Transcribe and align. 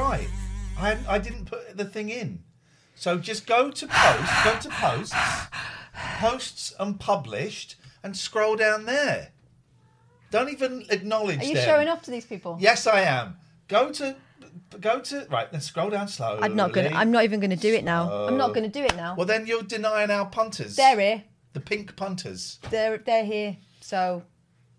Right. 0.00 0.28
I 0.78 0.96
I 1.08 1.18
didn't 1.18 1.46
put 1.46 1.76
the 1.76 1.84
thing 1.84 2.08
in. 2.08 2.42
So 2.94 3.18
just 3.18 3.46
go 3.46 3.70
to 3.70 3.86
post, 3.86 4.44
go 4.44 4.58
to 4.58 4.68
posts, 4.70 5.14
posts 6.18 6.72
unpublished, 6.80 7.76
and 8.02 8.16
scroll 8.16 8.56
down 8.56 8.86
there. 8.86 9.30
Don't 10.30 10.50
even 10.50 10.84
acknowledge 10.90 11.40
Are 11.40 11.44
you 11.44 11.54
them. 11.54 11.64
showing 11.64 11.88
off 11.88 12.02
to 12.02 12.10
these 12.10 12.26
people? 12.26 12.58
Yes, 12.60 12.86
I 12.86 13.00
am. 13.02 13.36
Go 13.68 13.90
to, 13.92 14.16
go 14.80 15.00
to 15.00 15.26
right. 15.30 15.50
Then 15.50 15.60
scroll 15.60 15.90
down 15.90 16.08
slowly. 16.08 16.40
I'm 16.42 16.56
not 16.56 16.72
gonna. 16.72 16.90
I'm 16.92 17.10
not 17.10 17.24
even 17.24 17.40
gonna 17.40 17.56
do 17.56 17.72
it 17.74 17.84
now. 17.84 18.26
I'm 18.26 18.36
not 18.36 18.52
gonna 18.54 18.68
do 18.68 18.82
it 18.82 18.96
now. 18.96 19.14
Well, 19.16 19.26
then 19.26 19.46
you're 19.46 19.62
denying 19.62 20.10
our 20.10 20.26
punters. 20.26 20.76
they're 20.76 20.98
here. 20.98 21.22
The 21.54 21.60
pink 21.60 21.96
punters. 21.96 22.58
They're 22.70 22.98
they're 22.98 23.24
here. 23.24 23.56
So 23.80 24.22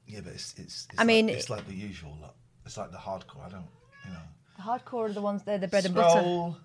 Yeah, 0.08 0.22
but 0.24 0.34
it's 0.34 0.54
it's. 0.58 0.88
it's 0.92 1.00
I 1.00 1.04
mean- 1.04 1.30
it's 1.30 1.50
like 1.50 1.68
the 1.68 1.74
usual. 1.76 2.16
Lot. 2.22 2.36
It's 2.66 2.78
like 2.78 2.92
the 2.92 2.98
hardcore. 2.98 3.46
I 3.46 3.50
don't. 3.50 3.66
You 4.06 4.12
know. 4.12 4.20
Hardcore 4.60 5.10
are 5.10 5.14
the 5.14 5.22
ones. 5.22 5.44
They're 5.44 5.58
the 5.58 5.68
bread 5.68 5.86
and 5.86 5.96
butter. 5.96 6.20
Scroll. 6.20 6.58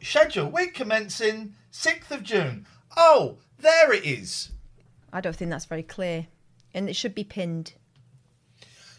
Schedule 0.00 0.50
week 0.50 0.74
commencing 0.74 1.54
sixth 1.70 2.10
of 2.10 2.22
June. 2.22 2.66
Oh, 2.96 3.38
there 3.58 3.92
it 3.92 4.04
is. 4.04 4.50
I 5.12 5.20
don't 5.20 5.34
think 5.34 5.50
that's 5.50 5.64
very 5.64 5.82
clear, 5.82 6.26
and 6.72 6.88
it 6.88 6.96
should 6.96 7.14
be 7.14 7.24
pinned. 7.24 7.74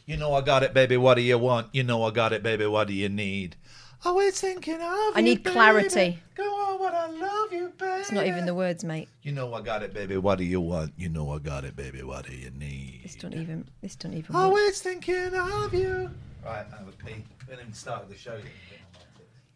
You 0.05 0.17
know 0.17 0.33
I 0.33 0.41
got 0.41 0.63
it, 0.63 0.73
baby. 0.73 0.97
What 0.97 1.15
do 1.15 1.21
you 1.21 1.37
want? 1.37 1.67
You 1.71 1.83
know 1.83 2.03
I 2.03 2.11
got 2.11 2.33
it, 2.33 2.41
baby. 2.41 2.65
What 2.65 2.87
do 2.87 2.93
you 2.93 3.09
need? 3.09 3.55
Always 4.05 4.39
thinking 4.39 4.75
of 4.75 4.81
I 4.81 5.13
you, 5.17 5.21
need 5.23 5.43
baby. 5.43 5.53
clarity. 5.53 6.19
Go 6.35 6.43
on, 6.43 6.79
what 6.79 6.93
I 6.93 7.07
love 7.07 7.51
you, 7.51 7.73
baby. 7.77 7.99
It's 7.99 8.11
not 8.13 8.25
even 8.25 8.45
the 8.45 8.55
words, 8.55 8.83
mate. 8.83 9.09
You 9.23 9.33
know 9.33 9.53
I 9.53 9.61
got 9.61 9.83
it, 9.83 9.93
baby. 9.93 10.15
What 10.17 10.37
do 10.37 10.45
you 10.45 10.61
want? 10.61 10.93
You 10.97 11.09
know 11.09 11.29
I 11.33 11.39
got 11.39 11.65
it, 11.65 11.75
baby. 11.75 12.01
What 12.03 12.25
do 12.25 12.33
you 12.33 12.49
need? 12.51 13.01
This 13.03 13.15
don't 13.15 13.33
even. 13.33 13.67
This 13.81 13.95
don't 13.97 14.13
even. 14.13 14.33
work. 14.33 14.43
Always 14.43 14.81
thinking 14.81 15.33
of 15.35 15.73
you. 15.73 16.09
Right, 16.45 16.65
I 16.73 16.77
have 16.77 16.87
a 16.87 16.91
pee. 17.03 17.13
We 17.47 17.51
haven't 17.51 17.59
even 17.61 17.73
started 17.73 18.09
the 18.09 18.15
show 18.15 18.35
yet. 18.35 18.45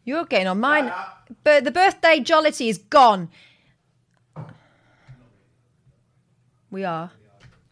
You're 0.03 0.25
getting 0.25 0.47
on 0.47 0.59
mine. 0.59 0.91
But 1.45 1.63
the 1.63 1.71
birthday 1.71 2.19
jollity 2.19 2.67
is 2.67 2.77
gone. 2.77 3.29
We 6.69 6.83
are. 6.83 7.11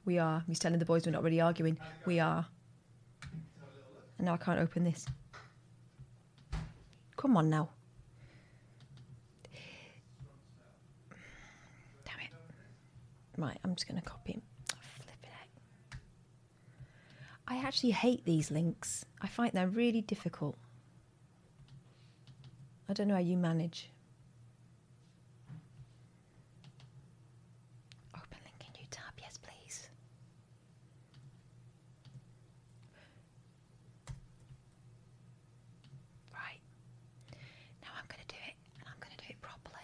We 0.05 0.19
are. 0.19 0.43
He's 0.47 0.59
telling 0.59 0.79
the 0.79 0.85
boys 0.85 1.05
we're 1.05 1.11
not 1.11 1.23
really 1.23 1.41
arguing. 1.41 1.77
We 2.05 2.19
are. 2.21 2.45
And 4.17 4.25
now 4.27 4.35
I 4.35 4.37
can't 4.37 4.59
open 4.59 4.85
this. 4.85 5.05
Come 7.21 7.37
on 7.37 7.51
now. 7.51 7.69
Damn 12.03 12.19
it. 12.19 12.31
Right, 13.37 13.59
I'm 13.63 13.75
just 13.75 13.87
going 13.87 14.01
to 14.01 14.07
copy 14.09 14.31
him. 14.31 14.41
Out. 14.71 15.97
I 17.47 17.57
actually 17.57 17.91
hate 17.91 18.25
these 18.25 18.49
links. 18.49 19.05
I 19.21 19.27
find 19.27 19.51
they're 19.53 19.67
really 19.67 20.01
difficult. 20.01 20.57
I 22.89 22.93
don't 22.93 23.07
know 23.07 23.13
how 23.13 23.19
you 23.19 23.37
manage. 23.37 23.91
Open 28.15 28.37
link 28.43 28.55
in 28.65 28.81
new 28.81 28.87
tab, 28.89 29.13
yes, 29.19 29.37
please. 29.37 29.87
Right. 36.33 36.59
Now 37.81 37.89
I'm 37.97 38.05
going 38.09 38.21
to 38.27 38.27
do 38.27 38.39
it, 38.47 38.55
and 38.79 38.87
I'm 38.87 38.99
going 38.99 39.11
to 39.17 39.25
do 39.25 39.29
it 39.29 39.41
properly. 39.41 39.77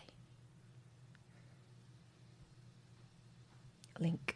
Link. 3.99 4.35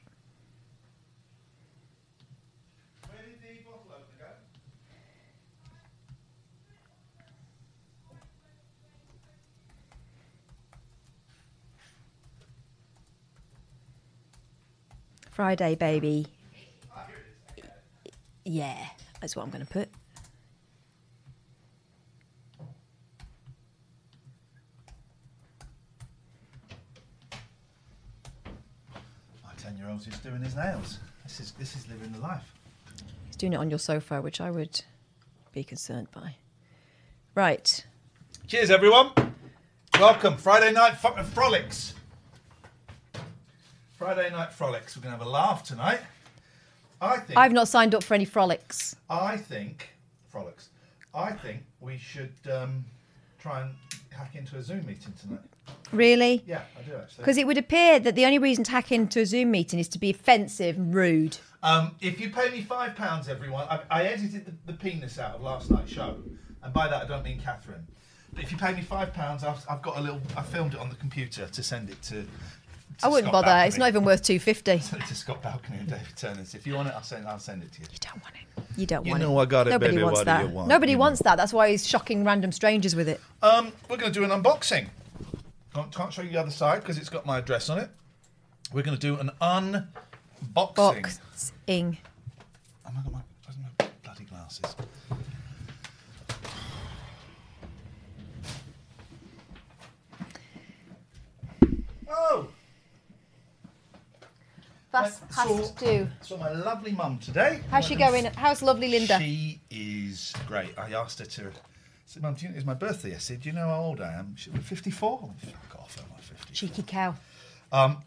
Friday, 15.31 15.75
baby. 15.75 16.27
Yeah, 18.45 18.77
that's 19.19 19.35
what 19.35 19.43
I'm 19.43 19.49
going 19.49 19.65
to 19.65 19.71
put. 19.71 19.89
My 29.43 29.53
ten-year-old's 29.57 30.05
just 30.05 30.21
doing 30.21 30.41
his 30.41 30.55
nails. 30.55 30.99
This 31.31 31.39
is 31.39 31.51
this 31.53 31.75
is 31.77 31.87
living 31.87 32.11
the 32.11 32.19
life. 32.19 32.43
He's 33.25 33.37
doing 33.37 33.53
it 33.53 33.55
on 33.55 33.69
your 33.69 33.79
sofa, 33.79 34.21
which 34.21 34.41
I 34.41 34.51
would 34.51 34.81
be 35.53 35.63
concerned 35.63 36.09
by. 36.11 36.35
Right. 37.35 37.85
Cheers, 38.47 38.69
everyone. 38.69 39.11
Welcome, 39.97 40.35
Friday 40.35 40.73
night 40.73 40.97
fro- 40.97 41.23
frolics. 41.23 41.93
Friday 43.93 44.29
night 44.29 44.51
frolics. 44.51 44.97
We're 44.97 45.03
gonna 45.03 45.15
have 45.15 45.25
a 45.25 45.29
laugh 45.29 45.63
tonight. 45.63 46.01
I 46.99 47.15
think. 47.15 47.39
I've 47.39 47.53
not 47.53 47.69
signed 47.69 47.95
up 47.95 48.03
for 48.03 48.13
any 48.13 48.25
frolics. 48.25 48.97
I 49.09 49.37
think 49.37 49.87
frolics. 50.27 50.67
I 51.15 51.31
think 51.31 51.63
we 51.79 51.97
should 51.97 52.33
um, 52.51 52.83
try 53.39 53.61
and 53.61 53.73
hack 54.09 54.35
into 54.35 54.57
a 54.57 54.61
Zoom 54.61 54.85
meeting 54.85 55.13
tonight. 55.21 55.39
Really? 55.91 56.43
Yeah, 56.45 56.61
I 56.77 56.81
do 56.83 56.95
actually. 56.95 57.17
Because 57.17 57.37
it 57.37 57.47
would 57.47 57.57
appear 57.57 57.99
that 57.99 58.15
the 58.15 58.25
only 58.25 58.39
reason 58.39 58.63
to 58.65 58.71
hack 58.71 58.91
into 58.91 59.19
a 59.21 59.25
Zoom 59.25 59.51
meeting 59.51 59.79
is 59.79 59.87
to 59.89 59.99
be 59.99 60.09
offensive 60.09 60.77
and 60.77 60.93
rude. 60.93 61.37
Um, 61.63 61.95
if 62.01 62.19
you 62.19 62.29
pay 62.29 62.49
me 62.49 62.61
five 62.61 62.95
pounds, 62.95 63.27
everyone, 63.29 63.67
I, 63.69 63.81
I 63.89 64.03
edited 64.03 64.45
the, 64.45 64.71
the 64.71 64.77
penis 64.77 65.19
out 65.19 65.35
of 65.35 65.41
last 65.41 65.69
night's 65.69 65.91
show, 65.91 66.17
and 66.63 66.73
by 66.73 66.87
that 66.87 67.03
I 67.03 67.07
don't 67.07 67.23
mean 67.23 67.39
Catherine. 67.39 67.85
But 68.33 68.43
if 68.43 68.51
you 68.51 68.57
pay 68.57 68.73
me 68.73 68.81
five 68.81 69.13
pounds, 69.13 69.43
I've, 69.43 69.63
I've 69.69 69.81
got 69.81 69.97
a 69.97 70.01
little. 70.01 70.21
I 70.37 70.41
filmed 70.41 70.73
it 70.73 70.79
on 70.79 70.89
the 70.89 70.95
computer 70.95 71.47
to 71.47 71.63
send 71.63 71.89
it 71.89 72.01
to. 72.03 72.21
to 72.23 72.27
I 73.03 73.09
wouldn't 73.09 73.29
Scott 73.31 73.45
bother. 73.45 73.67
It's 73.67 73.77
not 73.77 73.89
even 73.89 74.05
worth 74.05 74.23
two 74.23 74.39
fifty. 74.39 74.79
Send 74.79 75.01
it 75.03 75.07
to 75.07 75.15
Scott 75.15 75.41
Balcony 75.43 75.79
and 75.79 75.89
David 75.89 76.15
Turners. 76.15 76.55
If 76.55 76.65
you 76.65 76.75
want 76.75 76.87
it, 76.87 76.93
I'll 76.95 77.03
send. 77.03 77.27
I'll 77.27 77.39
send 77.39 77.61
it 77.61 77.73
to 77.73 77.81
you. 77.81 77.87
You 77.91 77.97
don't 77.99 78.23
want 78.23 78.35
it. 78.35 78.63
You 78.77 78.85
don't 78.85 79.05
You 79.05 79.11
want 79.11 79.21
know 79.21 79.37
it. 79.37 79.41
I 79.43 79.45
got 79.45 79.67
it, 79.67 79.71
Nobody 79.71 79.91
baby, 79.91 80.03
wants 80.03 80.19
what 80.19 80.25
that. 80.25 80.49
want? 80.49 80.67
Nobody 80.69 80.91
You 80.93 80.97
wants 80.97 81.21
that. 81.23 81.35
That's 81.35 81.51
why 81.51 81.69
he's 81.71 81.85
shocking 81.85 82.23
random 82.23 82.51
strangers 82.53 82.95
with 82.95 83.09
it. 83.09 83.19
Um, 83.43 83.73
we're 83.89 83.97
going 83.97 84.13
to 84.13 84.19
do 84.19 84.23
an 84.23 84.31
unboxing. 84.31 84.87
Can't, 85.73 85.93
can't 85.95 86.11
show 86.11 86.21
you 86.21 86.29
the 86.29 86.39
other 86.39 86.51
side 86.51 86.81
because 86.81 86.97
it's 86.97 87.09
got 87.09 87.25
my 87.25 87.37
address 87.37 87.69
on 87.69 87.77
it. 87.77 87.89
We're 88.73 88.83
going 88.83 88.97
to 88.97 89.01
do 89.01 89.17
an 89.19 89.31
unboxing. 89.41 89.85
Boxing. 90.53 91.97
Oh 92.85 92.91
my 92.93 93.01
god, 93.03 93.13
my, 93.13 93.19
my 93.79 93.89
bloody 94.03 94.25
glasses. 94.25 94.75
Oh! 102.09 102.47
That's 104.91 105.21
has 105.33 105.71
to 105.71 105.85
do. 105.85 106.37
My 106.37 106.51
lovely 106.51 106.91
mum 106.91 107.17
today. 107.19 107.61
How's 107.69 107.85
she 107.85 107.95
going? 107.95 108.25
How's 108.25 108.61
lovely 108.61 108.89
Linda? 108.89 109.17
She 109.19 109.61
is 109.69 110.33
great. 110.47 110.77
I 110.77 110.91
asked 110.91 111.19
her 111.19 111.25
to 111.25 111.51
I 112.11 112.13
said, 112.13 112.23
Mum, 112.23 112.35
it's 112.41 112.65
my 112.65 112.73
birthday? 112.73 113.15
I 113.15 113.19
said, 113.19 113.39
Do 113.39 113.47
you 113.47 113.55
know 113.55 113.69
how 113.69 113.79
old 113.83 114.01
I 114.01 114.11
am? 114.15 114.35
She 114.35 114.49
was 114.49 114.61
54. 114.63 115.19
Oh, 115.23 115.33
fuck 115.39 115.79
off, 115.79 115.97
am 115.97 116.05
I 116.17 116.19
50? 116.19 116.53
Cheeky 116.53 116.83
cow. 116.83 117.15
Um, 117.71 117.99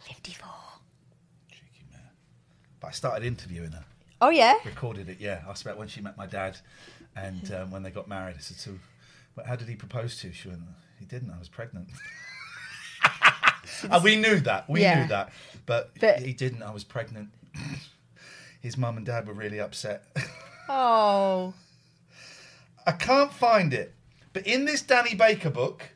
Fifty-four. 0.00 0.50
cheeky 1.50 1.84
man. 1.92 2.02
But 2.80 2.88
I 2.88 2.90
started 2.90 3.26
interviewing 3.26 3.72
her. 3.72 3.84
Oh 4.20 4.30
yeah. 4.30 4.54
Recorded 4.64 5.08
it, 5.08 5.18
yeah. 5.20 5.42
Asked 5.48 5.62
about 5.64 5.78
when 5.78 5.88
she 5.88 6.00
met 6.00 6.16
my 6.16 6.26
dad 6.26 6.58
and 7.16 7.52
um, 7.54 7.70
when 7.70 7.82
they 7.82 7.90
got 7.90 8.08
married. 8.08 8.36
I 8.36 8.40
said, 8.40 8.58
So, 8.58 8.72
well, 9.36 9.46
how 9.46 9.56
did 9.56 9.68
he 9.68 9.76
propose 9.76 10.18
to 10.20 10.28
you? 10.28 10.32
She 10.34 10.48
went, 10.48 10.60
He 10.98 11.06
didn't. 11.06 11.30
I 11.30 11.38
was 11.38 11.48
pregnant. 11.48 11.88
and 13.90 14.04
we 14.04 14.16
knew 14.16 14.40
that. 14.40 14.68
We 14.68 14.82
Yeah. 14.82 15.00
knew 15.02 15.08
that. 15.08 15.32
But, 15.66 15.92
But- 15.98 16.20
he 16.20 16.32
didn't. 16.34 16.62
I 16.62 16.70
was 16.70 16.84
pregnant. 16.84 17.30
His 18.64 18.78
mum 18.78 18.96
and 18.96 19.04
dad 19.04 19.28
were 19.28 19.34
really 19.34 19.60
upset. 19.60 20.04
Oh. 20.66 21.52
I 22.86 22.92
can't 22.92 23.30
find 23.30 23.74
it. 23.74 23.92
But 24.32 24.46
in 24.46 24.64
this 24.64 24.80
Danny 24.80 25.14
Baker 25.14 25.50
book, 25.50 25.90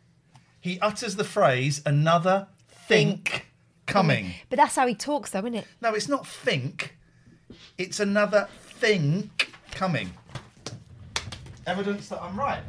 he 0.61 0.79
utters 0.81 1.17
the 1.17 1.25
phrase 1.25 1.81
another 1.87 2.49
think 2.87 3.47
coming. 3.87 4.35
But 4.51 4.59
that's 4.59 4.77
how 4.77 4.87
he 4.87 4.95
talks, 4.95 5.31
though, 5.31 5.39
isn't 5.39 5.55
it? 5.55 5.67
No, 5.81 5.95
it's 5.95 6.07
not 6.07 6.27
think. 6.27 6.99
It's 7.79 7.99
another 7.99 8.47
think 8.61 9.55
coming. 9.71 10.13
Evidence 11.67 12.11
that 12.11 12.23
I'm 12.23 12.39
right. 12.39 12.63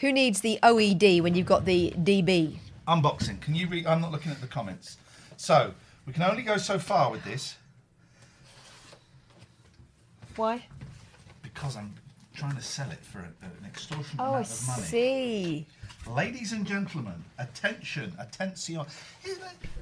Who 0.00 0.12
needs 0.12 0.42
the 0.42 0.58
OED 0.62 1.22
when 1.22 1.34
you've 1.34 1.46
got 1.46 1.64
the 1.64 1.94
DB? 1.96 2.58
Unboxing. 2.86 3.40
Can 3.40 3.54
you 3.54 3.68
read? 3.68 3.86
I'm 3.86 4.02
not 4.02 4.12
looking 4.12 4.32
at 4.32 4.42
the 4.42 4.48
comments. 4.48 4.98
So 5.38 5.72
we 6.04 6.12
can 6.12 6.24
only 6.24 6.42
go 6.42 6.58
so 6.58 6.78
far 6.78 7.10
with 7.10 7.24
this 7.24 7.56
Why? 10.36 10.64
because 11.42 11.76
I'm 11.76 11.94
trying 12.34 12.56
to 12.56 12.62
sell 12.62 12.90
it 12.90 12.98
for 13.02 13.18
a, 13.20 13.22
an 13.46 13.64
extortionate 13.66 14.16
Oh, 14.20 14.34
amount 14.34 14.46
of 14.50 14.66
money. 14.66 14.82
I 14.82 14.84
see. 14.84 15.66
Ladies 16.06 16.52
and 16.52 16.66
gentlemen, 16.66 17.24
attention, 17.38 18.12
attention. 18.18 18.80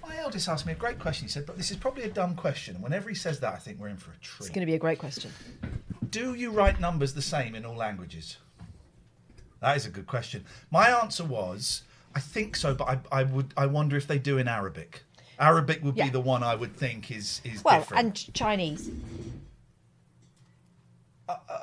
My 0.06 0.16
eldest 0.18 0.48
asked 0.48 0.66
me 0.66 0.72
a 0.72 0.76
great 0.76 1.00
question. 1.00 1.26
He 1.26 1.32
said, 1.32 1.46
but 1.46 1.56
this 1.56 1.70
is 1.72 1.76
probably 1.76 2.04
a 2.04 2.08
dumb 2.10 2.36
question. 2.36 2.76
And 2.76 2.84
whenever 2.84 3.08
he 3.08 3.14
says 3.16 3.40
that, 3.40 3.54
I 3.54 3.56
think 3.56 3.80
we're 3.80 3.88
in 3.88 3.96
for 3.96 4.12
a 4.12 4.16
treat. 4.18 4.46
It's 4.46 4.50
going 4.54 4.60
to 4.64 4.70
be 4.70 4.76
a 4.76 4.78
great 4.78 4.98
question. 5.00 5.32
Do 6.10 6.34
you 6.34 6.50
write 6.52 6.78
numbers 6.80 7.12
the 7.12 7.22
same 7.22 7.56
in 7.56 7.64
all 7.64 7.74
languages? 7.76 8.36
That 9.60 9.76
is 9.76 9.86
a 9.86 9.90
good 9.90 10.06
question. 10.06 10.44
My 10.70 10.88
answer 10.90 11.24
was, 11.24 11.82
I 12.14 12.20
think 12.20 12.54
so, 12.54 12.74
but 12.74 12.88
I, 12.88 12.98
I 13.10 13.22
would, 13.24 13.52
I 13.56 13.66
wonder 13.66 13.96
if 13.96 14.06
they 14.06 14.18
do 14.18 14.38
in 14.38 14.46
Arabic. 14.46 15.02
Arabic 15.40 15.82
would 15.82 15.96
Yeah. 15.96 16.04
be 16.04 16.10
the 16.10 16.20
one 16.20 16.42
I 16.44 16.54
would 16.54 16.76
think 16.76 17.10
is 17.10 17.40
is 17.42 17.64
Well, 17.64 17.80
different. 17.80 18.04
and 18.28 18.34
Chinese. 18.34 18.90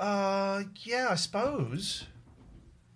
Uh, 0.02 0.64
yeah, 0.84 1.08
I 1.12 1.16
suppose. 1.16 2.08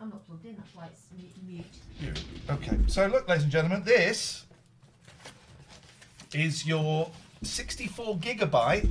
I'm 0.01 0.09
not 0.09 0.25
plugged 0.25 0.45
in, 0.45 0.55
that's 0.57 0.75
why 0.75 0.87
it's 0.91 1.05
mute. 1.47 1.65
You. 2.01 2.11
Okay, 2.49 2.77
so 2.87 3.07
look, 3.07 3.27
ladies 3.29 3.43
and 3.43 3.51
gentlemen, 3.51 3.83
this 3.85 4.45
is 6.33 6.65
your 6.67 7.09
64 7.43 8.17
gigabyte. 8.17 8.89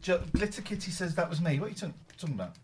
J- 0.00 0.20
Glitter 0.32 0.62
Kitty 0.62 0.90
says 0.90 1.14
that 1.16 1.28
was 1.28 1.40
me. 1.40 1.58
What 1.60 1.66
are 1.66 1.68
you 1.70 1.74
talking, 1.74 1.94
talking 2.16 2.34
about? 2.34 2.54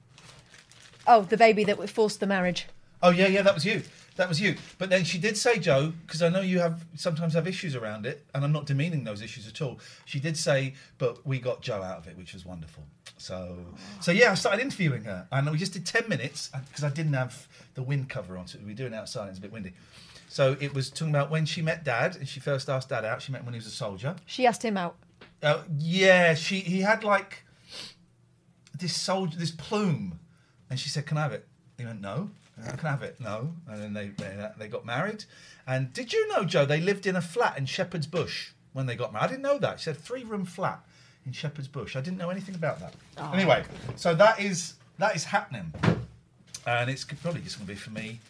Oh, 1.06 1.22
the 1.22 1.36
baby 1.36 1.64
that 1.64 1.90
forced 1.90 2.20
the 2.20 2.26
marriage. 2.26 2.66
Oh 3.02 3.10
yeah, 3.10 3.26
yeah, 3.26 3.42
that 3.42 3.52
was 3.52 3.66
you. 3.66 3.82
That 4.16 4.28
was 4.28 4.40
you. 4.40 4.56
But 4.78 4.90
then 4.90 5.04
she 5.04 5.18
did 5.18 5.36
say, 5.36 5.58
Joe, 5.58 5.92
because 6.06 6.22
I 6.22 6.28
know 6.28 6.40
you 6.40 6.60
have 6.60 6.84
sometimes 6.94 7.34
have 7.34 7.48
issues 7.48 7.74
around 7.74 8.06
it, 8.06 8.24
and 8.32 8.44
I'm 8.44 8.52
not 8.52 8.66
demeaning 8.66 9.02
those 9.02 9.22
issues 9.22 9.48
at 9.48 9.60
all. 9.60 9.80
She 10.04 10.20
did 10.20 10.36
say, 10.36 10.74
but 10.98 11.26
we 11.26 11.40
got 11.40 11.62
Joe 11.62 11.82
out 11.82 11.98
of 11.98 12.06
it, 12.06 12.16
which 12.16 12.32
was 12.32 12.46
wonderful. 12.46 12.84
So, 13.18 13.58
so 14.00 14.12
yeah, 14.12 14.30
I 14.30 14.34
started 14.34 14.62
interviewing 14.62 15.04
her, 15.04 15.26
and 15.32 15.50
we 15.50 15.58
just 15.58 15.72
did 15.72 15.84
ten 15.84 16.08
minutes 16.08 16.50
because 16.68 16.84
I 16.84 16.90
didn't 16.90 17.14
have 17.14 17.48
the 17.74 17.82
wind 17.82 18.08
cover 18.08 18.36
on, 18.36 18.46
so 18.46 18.58
we 18.60 18.66
were 18.66 18.74
doing 18.74 18.92
it 18.92 18.96
outside. 18.96 19.30
It's 19.30 19.38
a 19.38 19.42
bit 19.42 19.52
windy. 19.52 19.72
So 20.28 20.56
it 20.60 20.74
was 20.74 20.90
talking 20.90 21.10
about 21.10 21.30
when 21.30 21.44
she 21.44 21.62
met 21.62 21.84
Dad, 21.84 22.16
and 22.16 22.28
she 22.28 22.40
first 22.40 22.68
asked 22.68 22.90
Dad 22.90 23.04
out. 23.04 23.22
She 23.22 23.32
met 23.32 23.40
him 23.40 23.46
when 23.46 23.54
he 23.54 23.58
was 23.58 23.66
a 23.66 23.70
soldier. 23.70 24.16
She 24.26 24.46
asked 24.46 24.64
him 24.64 24.76
out. 24.76 24.96
Uh, 25.42 25.62
yeah, 25.76 26.34
she 26.34 26.60
he 26.60 26.80
had 26.80 27.02
like 27.04 27.44
this 28.78 28.96
soldier, 28.96 29.38
this 29.38 29.50
plume, 29.50 30.18
and 30.70 30.78
she 30.78 30.88
said, 30.88 31.06
"Can 31.06 31.18
I 31.18 31.22
have 31.22 31.32
it?" 31.32 31.46
He 31.78 31.84
went, 31.84 32.00
"No." 32.00 32.30
"Uh, 32.62 32.70
Can 32.76 32.86
I 32.86 32.90
have 32.90 33.02
it? 33.02 33.20
No. 33.20 33.52
And 33.68 33.82
then 33.82 33.92
they, 33.92 34.08
they 34.08 34.50
they 34.58 34.68
got 34.68 34.84
married. 34.84 35.24
And 35.66 35.92
did 35.92 36.12
you 36.12 36.28
know, 36.28 36.44
Joe? 36.44 36.64
They 36.64 36.80
lived 36.80 37.06
in 37.06 37.16
a 37.16 37.22
flat 37.22 37.58
in 37.58 37.66
Shepherd's 37.66 38.06
Bush 38.06 38.50
when 38.72 38.86
they 38.86 38.96
got 38.96 39.12
married. 39.12 39.24
I 39.24 39.28
didn't 39.28 39.42
know 39.42 39.58
that. 39.58 39.80
She 39.80 39.84
said 39.84 39.96
three 39.96 40.24
room 40.24 40.44
flat 40.44 40.80
in 41.26 41.32
Shepherd's 41.32 41.68
Bush. 41.68 41.96
I 41.96 42.00
didn't 42.00 42.18
know 42.18 42.30
anything 42.30 42.54
about 42.54 42.80
that. 42.80 42.94
Anyway, 43.32 43.64
so 43.96 44.14
that 44.14 44.40
is 44.40 44.74
that 44.98 45.16
is 45.16 45.24
happening, 45.24 45.72
and 46.66 46.90
it's 46.90 47.04
probably 47.04 47.40
just 47.40 47.58
going 47.58 47.66
to 47.66 47.72
be 47.72 47.78
for 47.78 47.90
me 47.90 48.20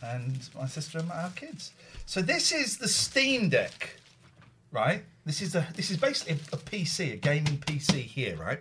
and 0.00 0.48
my 0.54 0.66
sister 0.66 0.98
and 0.98 1.10
our 1.10 1.30
kids. 1.30 1.72
So 2.06 2.22
this 2.22 2.52
is 2.52 2.78
the 2.78 2.88
Steam 2.88 3.48
Deck 3.48 3.98
right? 4.72 5.02
This 5.24 5.42
is 5.42 5.54
a 5.54 5.66
this 5.74 5.90
is 5.90 5.96
basically 5.96 6.34
a 6.52 6.56
PC, 6.56 7.12
a 7.12 7.16
gaming 7.16 7.58
PC 7.58 8.02
here, 8.02 8.36
right? 8.36 8.60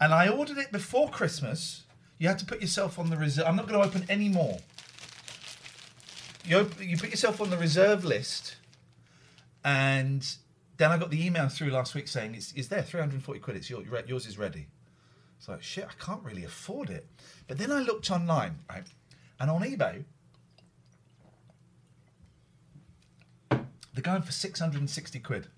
And 0.00 0.12
I 0.12 0.28
ordered 0.28 0.58
it 0.58 0.72
before 0.72 1.08
Christmas. 1.08 1.82
You 2.24 2.30
had 2.30 2.38
to 2.38 2.46
put 2.46 2.62
yourself 2.62 2.98
on 2.98 3.10
the 3.10 3.18
reserve. 3.18 3.44
I'm 3.46 3.54
not 3.54 3.68
going 3.68 3.78
to 3.82 3.86
open 3.86 4.06
any 4.08 4.30
more. 4.30 4.56
You 6.46 6.70
you 6.80 6.96
put 6.96 7.10
yourself 7.10 7.38
on 7.38 7.50
the 7.50 7.58
reserve 7.58 8.02
list, 8.02 8.56
and 9.62 10.26
then 10.78 10.90
I 10.90 10.96
got 10.96 11.10
the 11.10 11.22
email 11.22 11.50
through 11.50 11.68
last 11.68 11.94
week 11.94 12.08
saying 12.08 12.34
it's, 12.34 12.50
it's 12.52 12.68
there, 12.68 12.80
340 12.80 13.40
quid. 13.40 13.56
It's 13.58 13.68
your, 13.68 13.82
yours 14.06 14.26
is 14.26 14.38
ready. 14.38 14.68
It's 15.36 15.50
like 15.50 15.62
shit. 15.62 15.84
I 15.84 16.02
can't 16.02 16.22
really 16.24 16.44
afford 16.44 16.88
it. 16.88 17.06
But 17.46 17.58
then 17.58 17.70
I 17.70 17.80
looked 17.80 18.10
online, 18.10 18.60
right, 18.70 18.86
and 19.38 19.50
on 19.50 19.60
eBay. 19.60 20.04
They're 23.50 24.02
going 24.02 24.22
for 24.22 24.32
660 24.32 25.18
quid. 25.18 25.48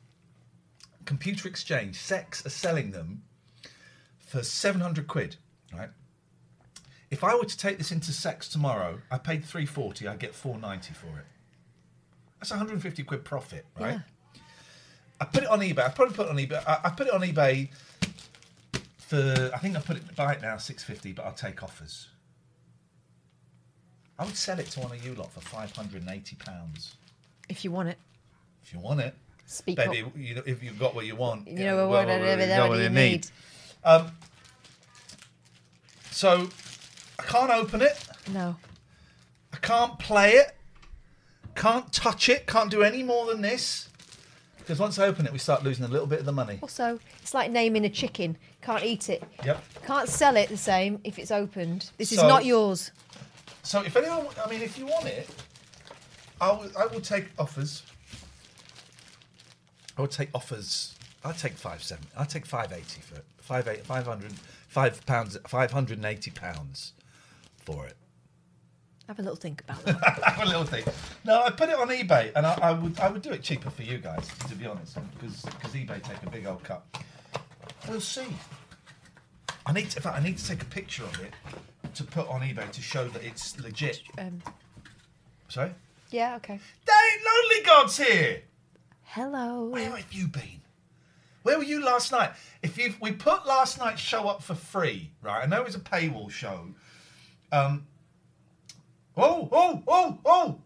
Computer 1.04 1.46
Exchange, 1.46 1.96
CeX 1.96 2.44
are 2.44 2.50
selling 2.50 2.90
them 2.90 3.22
for 4.18 4.42
700 4.42 5.06
quid, 5.06 5.36
right? 5.72 5.90
If 7.10 7.22
I 7.22 7.34
were 7.36 7.44
to 7.44 7.56
take 7.56 7.78
this 7.78 7.92
into 7.92 8.10
CeX 8.10 8.50
tomorrow, 8.50 8.98
I 9.10 9.18
paid 9.18 9.44
340, 9.44 10.08
I 10.08 10.16
get 10.16 10.34
490 10.34 10.92
for 10.94 11.18
it. 11.18 11.24
That's 12.40 12.50
150 12.50 13.02
quid 13.04 13.24
profit, 13.24 13.64
right? 13.78 14.00
I 15.20 15.24
put 15.24 15.44
it 15.44 15.48
on 15.48 15.60
eBay. 15.60 15.78
I 15.86 15.88
probably 15.88 16.14
put 16.14 16.26
it 16.26 16.30
on 16.30 16.36
eBay. 16.36 16.62
I, 16.66 16.80
I 16.84 16.90
put 16.90 17.06
it 17.06 17.12
on 17.14 17.22
eBay 17.22 17.68
for 18.98 19.50
I 19.54 19.58
think 19.58 19.76
I 19.76 19.80
put 19.80 19.96
it 19.96 20.16
buy 20.16 20.32
it 20.34 20.42
now 20.42 20.56
650, 20.58 21.12
but 21.12 21.24
I'll 21.24 21.32
take 21.32 21.62
offers. 21.62 22.08
I 24.18 24.24
would 24.24 24.36
sell 24.36 24.58
it 24.58 24.66
to 24.72 24.80
one 24.80 24.92
of 24.92 25.04
you 25.04 25.14
lot 25.14 25.30
for 25.32 25.40
580 25.40 26.36
pounds 26.36 26.96
If 27.48 27.64
you 27.64 27.70
want 27.70 27.90
it. 27.90 27.98
if 28.64 28.72
you 28.72 28.80
want 28.80 29.00
it. 29.00 29.14
Speak 29.46 29.76
Baby, 29.76 30.02
up. 30.02 30.12
you 30.16 30.34
know, 30.34 30.42
if 30.44 30.62
you've 30.62 30.78
got 30.78 30.94
what 30.94 31.06
you 31.06 31.14
want, 31.14 31.46
You 31.46 31.54
know 31.54 31.88
what, 31.88 32.08
well, 32.08 32.76
you 32.76 32.82
you 32.82 32.88
need. 32.88 33.28
Um, 33.84 34.10
so 36.10 36.48
I 37.18 37.22
can't 37.24 37.50
open 37.50 37.82
it. 37.82 37.98
No. 38.32 38.56
I 39.52 39.56
can't 39.58 39.98
play 39.98 40.32
it. 40.32 40.54
Can't 41.54 41.90
touch 41.92 42.28
it. 42.28 42.46
Can't 42.46 42.70
do 42.70 42.82
any 42.82 43.02
more 43.02 43.26
than 43.26 43.40
this. 43.40 43.88
Because 44.58 44.78
once 44.80 44.98
I 44.98 45.06
open 45.06 45.24
it, 45.26 45.32
we 45.32 45.38
start 45.38 45.62
losing 45.62 45.84
a 45.84 45.88
little 45.88 46.06
bit 46.08 46.18
of 46.18 46.26
the 46.26 46.32
money. 46.32 46.58
Also, 46.60 46.98
it's 47.22 47.32
like 47.34 47.50
naming 47.50 47.84
a 47.84 47.88
chicken. 47.88 48.36
Can't 48.62 48.82
eat 48.84 49.08
it. 49.08 49.22
Yep. 49.44 49.62
Can't 49.86 50.08
sell 50.08 50.36
it 50.36 50.48
the 50.48 50.56
same 50.56 51.00
if 51.04 51.18
it's 51.18 51.30
opened. 51.30 51.90
This 51.98 52.12
is 52.12 52.18
So- 52.18 52.28
not 52.28 52.44
yours. 52.44 52.90
So 53.62 53.82
if 53.82 53.96
anyone, 53.96 54.26
I 54.44 54.48
mean, 54.50 54.62
if 54.62 54.78
you 54.78 54.86
want 54.86 55.06
it, 55.06 55.28
I 56.40 56.50
will, 56.50 56.70
I 56.78 56.86
will 56.86 57.00
take 57.00 57.26
offers. 57.38 57.82
I 59.96 60.00
will 60.02 60.08
take 60.08 60.28
offers. 60.34 60.94
I'll 61.24 61.32
take 61.32 61.54
five 61.54 61.82
seven. 61.82 62.04
I'll 62.16 62.26
take 62.26 62.46
five 62.46 62.72
eighty 62.72 63.00
for 63.00 63.16
it. 63.16 63.24
Five 63.38 63.66
eight 63.66 63.84
five 63.86 64.06
hundred 64.06 64.32
five 64.68 65.04
pounds 65.06 65.36
five 65.48 65.72
hundred 65.72 65.98
and 65.98 66.06
eighty 66.06 66.30
pounds 66.30 66.92
for 67.66 67.86
it. 67.86 67.96
Have 69.08 69.18
a 69.18 69.22
little 69.22 69.36
think 69.36 69.60
about 69.60 69.84
that. 69.84 70.22
Have 70.24 70.42
a 70.46 70.46
little 70.46 70.64
think. 70.64 70.86
No, 71.24 71.42
I 71.42 71.50
put 71.50 71.68
it 71.68 71.76
on 71.76 71.88
eBay, 71.88 72.32
and 72.34 72.46
I, 72.46 72.54
I 72.62 72.72
would 72.72 72.98
I 72.98 73.08
would 73.10 73.22
do 73.22 73.30
it 73.30 73.42
cheaper 73.42 73.70
for 73.70 73.82
you 73.82 73.98
guys, 73.98 74.26
to 74.48 74.54
be 74.54 74.66
honest, 74.66 74.96
because 75.18 75.42
because 75.42 75.72
eBay 75.74 76.02
take 76.02 76.22
a 76.24 76.30
big 76.30 76.46
old 76.46 76.62
cut. 76.64 76.84
We'll 77.88 78.00
see. 78.00 78.26
I 79.64 79.72
need 79.72 79.90
to, 79.90 79.98
in 79.98 80.02
fact, 80.02 80.16
I 80.18 80.22
need 80.22 80.38
to 80.38 80.46
take 80.46 80.62
a 80.62 80.66
picture 80.66 81.04
of 81.04 81.20
it 81.20 81.32
to 81.94 82.04
put 82.04 82.28
on 82.28 82.40
eBay 82.40 82.70
to 82.70 82.82
show 82.82 83.06
that 83.08 83.22
it's 83.24 83.58
legit. 83.60 84.02
um, 84.18 84.42
Sorry. 85.48 85.72
yeah, 86.10 86.36
okay. 86.36 86.58
Dave 86.84 87.24
Lonely 87.26 87.64
God's 87.64 87.96
here. 87.96 88.42
Hello. 89.02 89.66
Where 89.66 89.90
have 89.96 90.12
you 90.12 90.26
been? 90.28 90.60
Where 91.44 91.58
were 91.58 91.64
you 91.64 91.84
last 91.84 92.10
night? 92.10 92.30
If 92.62 92.76
you 92.76 92.94
we 93.00 93.12
put 93.12 93.46
last 93.46 93.78
night's 93.78 94.00
show 94.00 94.26
up 94.28 94.42
for 94.42 94.54
free, 94.56 95.12
right? 95.22 95.42
I 95.44 95.46
know 95.46 95.60
it 95.60 95.66
was 95.66 95.76
a 95.76 95.80
paywall 95.80 96.28
show. 96.30 96.74
Um. 97.52 97.86
Oh, 99.16 99.48
oh, 99.50 99.82
oh, 99.88 100.18
oh! 100.24 100.58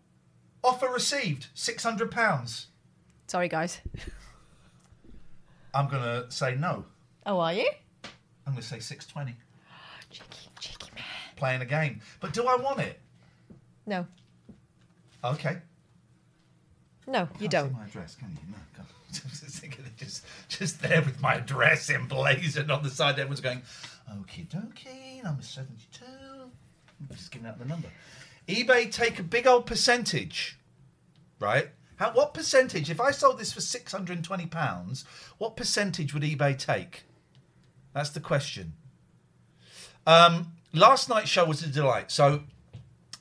Offer 0.64 0.88
received 0.88 1.46
six 1.54 1.82
hundred 1.82 2.10
pounds. 2.10 2.66
Sorry, 3.26 3.48
guys. 3.48 3.80
I'm 5.72 5.88
gonna 5.88 6.30
say 6.30 6.56
no. 6.56 6.84
Oh, 7.26 7.38
are 7.38 7.52
you? 7.52 7.70
I'm 8.46 8.52
gonna 8.54 8.62
say 8.62 8.80
six 8.80 9.06
twenty. 9.06 9.36
Cheeky, 10.10 10.48
cheeky 10.58 10.90
man. 10.94 11.04
Playing 11.36 11.62
a 11.62 11.66
game, 11.66 12.00
but 12.20 12.32
do 12.32 12.46
I 12.46 12.56
want 12.56 12.80
it? 12.80 12.98
No, 13.86 14.06
Okay. 15.24 15.58
no, 17.06 17.22
you 17.38 17.48
Can't 17.48 17.50
don't. 17.50 17.72
my 17.72 17.84
address, 17.84 18.14
can 18.16 18.30
you? 18.30 18.52
No. 18.52 18.84
thinking 19.12 19.84
just, 19.96 20.24
just 20.48 20.80
there 20.82 21.02
with 21.02 21.20
my 21.20 21.34
address 21.34 21.90
emblazoned 21.90 22.70
on 22.70 22.82
the 22.82 22.90
side. 22.90 23.12
Everyone's 23.18 23.40
going, 23.40 23.62
okie 24.12 24.46
dokie, 24.48 25.22
number 25.24 25.42
72. 25.42 26.04
I'm 27.00 27.16
just 27.16 27.30
giving 27.30 27.48
out 27.48 27.58
the 27.58 27.64
number. 27.64 27.88
eBay 28.48 28.90
take 28.90 29.18
a 29.18 29.22
big 29.22 29.46
old 29.46 29.66
percentage, 29.66 30.58
right? 31.38 31.68
How, 31.96 32.12
what 32.12 32.32
percentage, 32.32 32.90
if 32.90 33.00
I 33.00 33.10
sold 33.10 33.38
this 33.38 33.52
for 33.52 33.60
£620, 33.60 35.04
what 35.38 35.56
percentage 35.56 36.14
would 36.14 36.22
eBay 36.22 36.58
take? 36.58 37.04
That's 37.92 38.10
the 38.10 38.20
question. 38.20 38.72
Um, 40.06 40.52
last 40.72 41.08
night's 41.08 41.28
show 41.28 41.44
was 41.44 41.62
a 41.62 41.68
delight. 41.68 42.10
So 42.10 42.44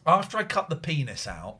after 0.06 0.38
I 0.38 0.44
cut 0.44 0.70
the 0.70 0.76
penis 0.76 1.28
out, 1.28 1.58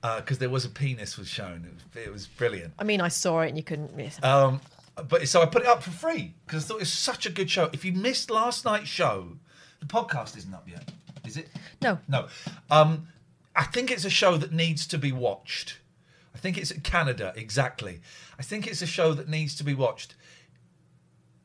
because 0.00 0.38
there 0.38 0.50
was 0.50 0.64
a 0.64 0.68
penis 0.68 1.16
was 1.16 1.28
shown, 1.28 1.66
it 1.66 1.74
was, 1.74 2.06
it 2.06 2.12
was 2.12 2.26
brilliant. 2.26 2.74
I 2.78 2.84
mean, 2.84 3.00
I 3.00 3.08
saw 3.08 3.40
it 3.40 3.48
and 3.48 3.56
you 3.56 3.62
couldn't 3.62 3.96
miss. 3.96 4.22
Um, 4.22 4.60
but 5.08 5.26
so 5.28 5.42
I 5.42 5.46
put 5.46 5.62
it 5.62 5.68
up 5.68 5.82
for 5.82 5.90
free 5.90 6.34
because 6.46 6.64
I 6.64 6.68
thought 6.68 6.76
it 6.76 6.80
was 6.80 6.92
such 6.92 7.26
a 7.26 7.30
good 7.30 7.50
show. 7.50 7.70
If 7.72 7.84
you 7.84 7.92
missed 7.92 8.30
last 8.30 8.64
night's 8.64 8.88
show, 8.88 9.38
the 9.80 9.86
podcast 9.86 10.36
isn't 10.36 10.52
up 10.52 10.68
yet, 10.68 10.90
is 11.32 11.36
it? 11.38 11.48
no, 11.80 11.98
No. 12.08 12.28
Um, 12.70 13.08
I 13.54 13.64
think 13.64 13.90
it's 13.90 14.04
a 14.04 14.10
show 14.10 14.36
that 14.36 14.52
needs 14.52 14.86
to 14.86 14.98
be 14.98 15.12
watched. 15.12 15.78
I 16.34 16.38
think 16.38 16.56
it's 16.56 16.72
Canada, 16.82 17.32
exactly. 17.36 18.00
I 18.38 18.42
think 18.42 18.66
it's 18.66 18.80
a 18.82 18.86
show 18.86 19.12
that 19.14 19.28
needs 19.28 19.54
to 19.56 19.64
be 19.64 19.74
watched. 19.74 20.14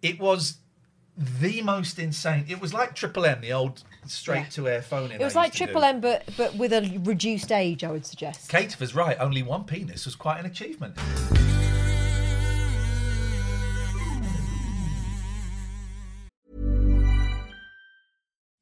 It 0.01 0.20
was 0.20 0.58
the 1.17 1.62
most 1.62 2.00
insane. 2.00 2.46
It 2.48 2.62
was 2.62 2.74
like 2.74 2.96
Triple 2.96 3.25
M, 3.25 3.41
the 3.41 3.51
old 3.51 3.84
straight 4.06 4.51
to 4.51 4.70
air 4.70 4.82
phone 4.82 5.12
in. 5.12 5.20
it 5.20 5.24
was 5.24 5.36
like 5.36 5.51
Triple 5.53 5.84
M, 5.84 6.00
but 6.00 6.24
but 6.38 6.56
with 6.56 6.72
a 6.72 7.00
reduced 7.03 7.51
age, 7.51 7.84
I 7.84 7.91
would 7.91 8.06
suggest. 8.06 8.50
Kate 8.50 8.79
was 8.79 8.96
right. 8.96 9.17
Only 9.20 9.44
one 9.44 9.63
penis 9.65 10.06
was 10.06 10.15
quite 10.15 10.39
an 10.39 10.46
achievement. 10.46 10.96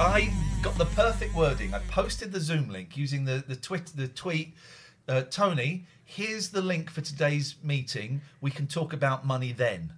I 0.00 0.32
got 0.62 0.78
the 0.78 0.86
perfect 0.86 1.34
wording. 1.34 1.74
I 1.74 1.78
posted 1.80 2.32
the 2.32 2.40
Zoom 2.40 2.70
link 2.70 2.96
using 2.96 3.26
the 3.26 3.44
the 3.46 3.54
tweet 3.54 3.84
the 3.94 4.08
tweet. 4.08 4.54
Uh, 5.06 5.22
Tony, 5.28 5.84
here's 6.06 6.48
the 6.48 6.62
link 6.62 6.88
for 6.88 7.02
today's 7.02 7.56
meeting. 7.62 8.22
We 8.40 8.50
can 8.50 8.66
talk 8.66 8.94
about 8.94 9.26
money 9.26 9.52
then. 9.52 9.92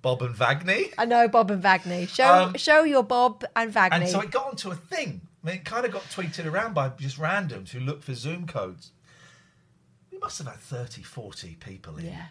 Bob 0.00 0.22
and 0.22 0.34
Vagene. 0.34 0.94
I 0.96 1.04
know 1.04 1.28
Bob 1.28 1.50
and 1.50 1.62
Vagene. 1.62 2.08
Show 2.08 2.44
Um, 2.44 2.54
show 2.54 2.84
your 2.84 3.02
Bob 3.02 3.44
and 3.54 3.70
Vagene. 3.70 3.92
And 3.92 4.08
so 4.08 4.20
it 4.20 4.30
got 4.30 4.46
onto 4.46 4.70
a 4.70 4.74
thing. 4.74 5.20
I 5.44 5.46
mean, 5.46 5.56
it 5.56 5.66
kind 5.66 5.84
of 5.84 5.92
got 5.92 6.04
tweeted 6.04 6.50
around 6.50 6.72
by 6.72 6.88
just 6.88 7.18
randoms 7.18 7.68
who 7.68 7.80
look 7.80 8.02
for 8.02 8.14
Zoom 8.14 8.46
codes. 8.46 8.92
We 10.10 10.16
must 10.16 10.38
have 10.38 10.46
had 10.46 10.60
30, 10.60 11.02
40 11.02 11.56
people 11.60 11.98
in 11.98 12.06
yeah. 12.06 12.26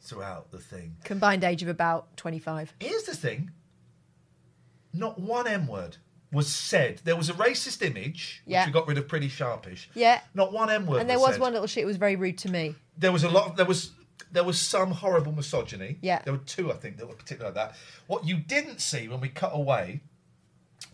throughout 0.00 0.50
the 0.50 0.58
thing. 0.58 0.96
Combined 1.04 1.44
age 1.44 1.62
of 1.62 1.68
about 1.68 2.16
25. 2.16 2.72
Here's 2.80 3.02
the 3.02 3.14
thing 3.14 3.50
not 4.94 5.20
one 5.20 5.46
M 5.46 5.66
word 5.66 5.98
was 6.32 6.52
said. 6.52 7.00
There 7.04 7.16
was 7.16 7.28
a 7.30 7.34
racist 7.34 7.82
image, 7.82 8.42
which 8.44 8.52
Yeah. 8.52 8.66
we 8.66 8.72
got 8.72 8.86
rid 8.86 8.98
of 8.98 9.08
pretty 9.08 9.28
sharpish. 9.28 9.88
Yeah. 9.94 10.20
Not 10.34 10.52
one 10.52 10.70
M 10.70 10.86
word. 10.86 11.00
And 11.00 11.08
there 11.08 11.18
was 11.18 11.32
said. 11.32 11.40
one 11.40 11.52
little 11.52 11.66
shit 11.66 11.82
that 11.84 11.86
was 11.86 11.96
very 11.96 12.16
rude 12.16 12.38
to 12.38 12.50
me. 12.50 12.74
There 12.96 13.12
was 13.12 13.24
a 13.24 13.28
lot. 13.30 13.50
Of, 13.50 13.56
there 13.56 13.66
was 13.66 13.92
there 14.30 14.44
was 14.44 14.60
some 14.60 14.90
horrible 14.90 15.32
misogyny. 15.32 15.96
Yeah. 16.02 16.20
There 16.22 16.32
were 16.32 16.40
two, 16.40 16.70
I 16.70 16.76
think, 16.76 16.98
that 16.98 17.06
were 17.06 17.14
particularly 17.14 17.54
like 17.56 17.70
that. 17.70 17.78
What 18.06 18.26
you 18.26 18.36
didn't 18.36 18.80
see 18.80 19.08
when 19.08 19.20
we 19.20 19.28
cut 19.28 19.52
away 19.54 20.00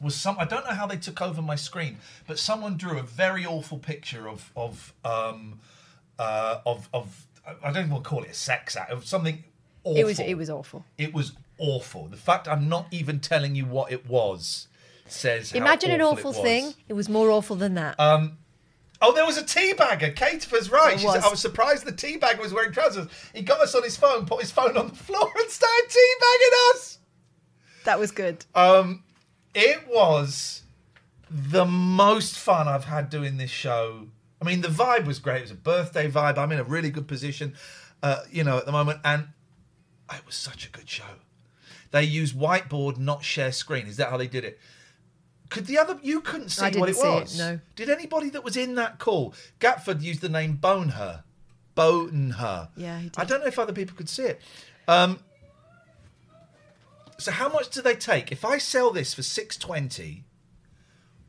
was 0.00 0.14
some. 0.14 0.36
I 0.38 0.44
don't 0.44 0.64
know 0.64 0.74
how 0.74 0.86
they 0.86 0.96
took 0.96 1.20
over 1.20 1.42
my 1.42 1.56
screen, 1.56 1.98
but 2.26 2.38
someone 2.38 2.76
drew 2.76 2.98
a 2.98 3.02
very 3.02 3.44
awful 3.44 3.78
picture 3.78 4.28
of 4.28 4.52
of 4.56 4.92
um 5.04 5.58
uh 6.18 6.60
of 6.64 6.88
of. 6.92 7.26
I 7.62 7.72
don't 7.72 7.80
even 7.84 7.90
want 7.90 8.04
to 8.04 8.10
call 8.10 8.22
it 8.22 8.30
a 8.30 8.34
sex 8.34 8.76
act. 8.76 8.90
Of 8.90 9.04
something 9.04 9.44
awful. 9.82 10.00
It 10.00 10.04
was 10.04 10.20
it 10.20 10.34
was 10.38 10.48
awful. 10.48 10.84
It 10.96 11.12
was 11.12 11.32
awful. 11.58 12.06
The 12.06 12.16
fact 12.16 12.46
I'm 12.48 12.68
not 12.68 12.86
even 12.90 13.18
telling 13.20 13.54
you 13.54 13.66
what 13.66 13.90
it 13.92 14.08
was 14.08 14.68
says. 15.14 15.52
Imagine 15.52 15.90
an 15.90 16.00
awful 16.02 16.30
awful 16.30 16.44
it 16.44 16.46
thing. 16.46 16.74
It 16.88 16.92
was 16.94 17.08
more 17.08 17.30
awful 17.30 17.56
than 17.56 17.74
that. 17.74 17.98
Um, 17.98 18.38
Oh, 19.06 19.12
there 19.12 19.26
was 19.26 19.36
a 19.36 19.42
teabagger. 19.42 20.16
Kate 20.16 20.50
was 20.50 20.70
right. 20.70 20.94
Was. 21.02 21.24
I 21.24 21.28
was 21.28 21.40
surprised 21.40 21.84
the 21.84 21.92
teabagger 21.92 22.38
was 22.38 22.54
wearing 22.54 22.72
trousers. 22.72 23.08
He 23.34 23.42
got 23.42 23.60
us 23.60 23.74
on 23.74 23.82
his 23.82 23.96
phone, 23.98 24.24
put 24.24 24.40
his 24.40 24.50
phone 24.50 24.78
on 24.78 24.88
the 24.88 24.94
floor, 24.94 25.30
and 25.36 25.50
started 25.50 25.88
teabagging 25.90 26.74
us. 26.74 26.98
that 27.84 27.98
was 27.98 28.10
good. 28.12 28.46
Um, 28.54 29.02
it 29.54 29.86
was 29.86 30.62
the 31.30 31.66
most 31.66 32.38
fun 32.38 32.66
I've 32.66 32.84
had 32.84 33.10
doing 33.10 33.36
this 33.36 33.50
show. 33.50 34.06
I 34.40 34.46
mean, 34.46 34.62
the 34.62 34.68
vibe 34.68 35.04
was 35.04 35.18
great. 35.18 35.38
It 35.38 35.42
was 35.42 35.50
a 35.50 35.56
birthday 35.56 36.10
vibe. 36.10 36.38
I'm 36.38 36.52
in 36.52 36.58
a 36.58 36.64
really 36.64 36.90
good 36.90 37.08
position, 37.08 37.54
uh, 38.02 38.20
you 38.30 38.42
know, 38.42 38.56
at 38.56 38.64
the 38.64 38.72
moment, 38.72 39.00
and 39.04 39.28
it 40.12 40.24
was 40.24 40.34
such 40.34 40.66
a 40.66 40.70
good 40.70 40.88
show. 40.88 41.04
They 41.90 42.04
used 42.04 42.34
whiteboard, 42.34 42.96
not 42.96 43.22
share 43.22 43.52
screen. 43.52 43.86
Is 43.86 43.98
that 43.98 44.10
how 44.10 44.16
they 44.16 44.28
did 44.28 44.44
it? 44.44 44.58
Could 45.50 45.66
the 45.66 45.78
other 45.78 45.98
you 46.02 46.20
couldn't 46.20 46.48
see 46.48 46.62
I 46.62 46.70
what 46.70 46.88
it 46.88 46.92
didn't 46.92 46.94
see 46.96 47.08
it, 47.08 47.20
was? 47.22 47.38
no. 47.38 47.60
Did 47.76 47.90
anybody 47.90 48.30
that 48.30 48.42
was 48.44 48.56
in 48.56 48.74
that 48.76 48.98
call? 48.98 49.34
Gatford 49.60 50.02
used 50.02 50.20
the 50.20 50.28
name 50.28 50.54
Bone 50.56 50.90
Her. 50.90 51.22
Bone 51.74 52.30
Her. 52.38 52.70
Yeah, 52.76 52.98
he 52.98 53.08
did. 53.10 53.18
I 53.18 53.24
don't 53.24 53.40
know 53.40 53.46
if 53.46 53.58
other 53.58 53.72
people 53.72 53.96
could 53.96 54.08
see 54.08 54.22
it. 54.24 54.40
Um, 54.88 55.20
so 57.18 57.30
how 57.30 57.48
much 57.48 57.68
do 57.70 57.82
they 57.82 57.94
take? 57.94 58.32
If 58.32 58.44
I 58.44 58.58
sell 58.58 58.90
this 58.90 59.14
for 59.14 59.22
six 59.22 59.56
twenty, 59.56 60.24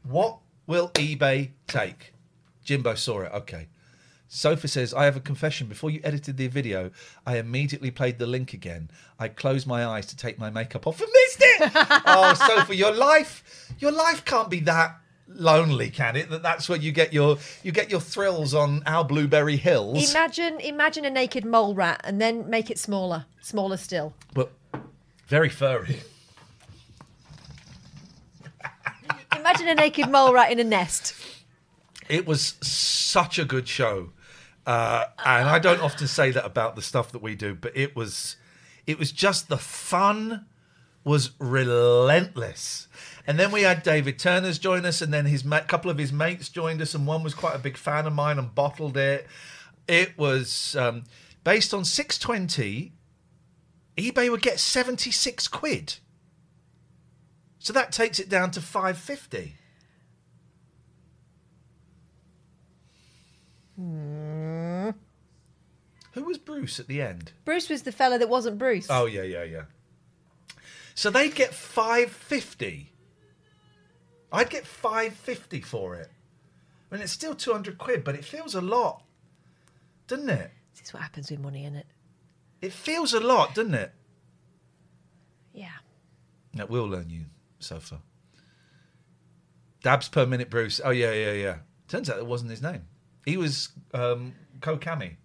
what 0.04 0.40
will 0.66 0.90
eBay 0.90 1.52
take? 1.68 2.14
Jimbo 2.64 2.96
saw 2.96 3.22
it. 3.22 3.32
Okay. 3.34 3.68
Sophie 4.28 4.68
says, 4.68 4.94
I 4.94 5.06
have 5.06 5.16
a 5.16 5.22
confession. 5.22 5.68
Before 5.68 5.90
you 5.90 6.02
edited 6.04 6.38
the 6.38 6.48
video, 6.48 6.92
I 7.26 7.38
immediately 7.38 7.92
played 7.92 8.20
the 8.20 8.26
link 8.26 8.54
again. 8.54 8.90
I 9.20 9.28
closed 9.28 9.68
my 9.68 9.86
eyes 9.86 10.06
to 10.08 10.18
take 10.18 10.40
my 10.40 10.50
makeup 10.50 10.88
off 10.88 11.00
and 11.00 11.10
missed 11.10 11.42
it. 11.42 11.72
oh, 12.06 12.34
Sofa, 12.34 12.76
your 12.76 12.94
life, 12.94 13.72
your 13.80 13.92
life 13.92 14.26
can't 14.26 14.50
be 14.50 14.60
that 14.62 14.98
lonely, 15.28 15.90
can 15.90 16.16
it? 16.16 16.30
That 16.30 16.44
that's 16.44 16.68
where 16.70 16.78
you 16.78 16.92
get 16.92 17.14
your 17.14 17.38
you 17.64 17.72
get 17.72 17.90
your 17.90 18.00
thrills 18.00 18.54
on 18.54 18.84
our 18.86 19.04
Blueberry 19.04 19.58
Hills. 19.58 20.12
Imagine, 20.12 20.60
imagine 20.60 21.06
a 21.06 21.10
naked 21.10 21.46
mole 21.46 21.74
rat, 21.76 22.02
and 22.04 22.22
then 22.22 22.50
make 22.50 22.70
it 22.70 22.80
smaller, 22.80 23.26
smaller 23.42 23.78
still. 23.78 24.14
but 24.34 24.52
very 25.28 25.50
furry. 25.50 26.00
Imagine 29.36 29.68
a 29.68 29.76
naked 29.76 30.10
mole 30.10 30.34
rat 30.34 30.52
in 30.52 30.60
a 30.60 30.64
nest. 30.64 31.14
It 32.10 32.28
was 32.28 32.56
such 32.62 33.40
a 33.40 33.46
good 33.46 33.68
show, 33.68 34.12
uh, 34.66 35.06
and 35.24 35.48
I 35.48 35.60
don't 35.60 35.82
often 35.82 36.08
say 36.08 36.32
that 36.32 36.46
about 36.46 36.76
the 36.76 36.82
stuff 36.82 37.12
that 37.12 37.22
we 37.22 37.36
do, 37.36 37.54
but 37.54 37.76
it 37.76 37.96
was, 37.96 38.36
it 38.88 38.98
was 38.98 39.12
just 39.12 39.48
the 39.48 39.58
fun 39.58 40.46
was 41.04 41.32
relentless. 41.40 42.88
And 43.28 43.40
then 43.40 43.52
we 43.52 43.62
had 43.62 43.84
David 43.84 44.18
Turner's 44.20 44.58
join 44.60 44.86
us, 44.86 45.02
and 45.02 45.14
then 45.14 45.26
his 45.26 45.46
ma- 45.46 45.62
couple 45.62 45.92
of 45.92 45.98
his 45.98 46.12
mates 46.12 46.50
joined 46.50 46.82
us, 46.82 46.96
and 46.96 47.06
one 47.06 47.24
was 47.24 47.34
quite 47.34 47.56
a 47.56 47.60
big 47.60 47.78
fan 47.78 48.08
of 48.08 48.14
mine 48.14 48.40
and 48.40 48.54
bottled 48.54 48.98
it. 48.98 49.28
It 49.88 50.18
was 50.18 50.76
um, 50.76 51.04
based 51.44 51.74
on 51.74 51.86
620. 51.86 52.92
eBay 53.98 54.30
would 54.32 54.42
get 54.42 54.60
76 54.60 55.48
quid. 55.48 55.96
So 57.60 57.72
that 57.74 57.92
takes 57.92 58.20
it 58.20 58.30
down 58.30 58.52
to 58.52 58.62
550. 58.62 59.56
Who 66.16 66.24
was 66.24 66.38
Bruce 66.38 66.80
at 66.80 66.88
the 66.88 67.02
end? 67.02 67.34
Bruce 67.44 67.70
was 67.70 67.84
the 67.84 67.92
fella 67.92 68.18
that 68.18 68.30
wasn't 68.30 68.58
Bruce. 68.58 68.88
Oh 68.90 69.06
yeah, 69.06 69.24
yeah, 69.24 69.44
yeah. 69.44 69.64
So 70.96 71.10
they'd 71.10 71.36
get 71.36 71.54
five 71.54 72.10
fifty. 72.10 72.94
I'd 74.32 74.50
get 74.50 74.66
five 74.66 75.14
fifty 75.14 75.60
for 75.60 75.96
it. 75.96 76.10
I 76.90 76.96
mean, 76.96 77.04
it's 77.04 77.12
still 77.12 77.36
two 77.36 77.52
hundred 77.52 77.78
quid, 77.78 78.06
but 78.06 78.16
it 78.16 78.24
feels 78.24 78.56
a 78.56 78.62
lot, 78.62 79.04
doesn't 80.08 80.30
it? 80.30 80.52
This 80.74 80.88
is 80.88 80.94
what 80.94 81.04
happens 81.04 81.30
with 81.30 81.42
money, 81.42 81.66
isn't 81.66 81.76
it? 81.76 81.88
It 82.62 82.72
feels 82.72 83.14
a 83.14 83.20
lot, 83.20 83.54
doesn't 83.54 83.76
it? 83.76 83.92
Yeah. 85.54 85.68
That 86.54 86.70
will 86.70 86.86
learn 86.86 87.10
you, 87.10 87.26
so 87.60 87.80
far. 87.82 88.00
Dabs 89.84 90.08
per 90.08 90.26
minute, 90.26 90.50
Bruce. 90.50 90.80
Oh 90.84 90.92
yeah, 90.92 91.12
yeah, 91.12 91.34
yeah. 91.34 91.56
Turns 91.90 92.10
out 92.10 92.20
it 92.20 92.26
wasn't 92.26 92.52
his 92.52 92.62
name. 92.62 92.84
He 93.26 93.36
was 93.36 93.70
um, 93.94 94.34
Kokami, 94.62 95.18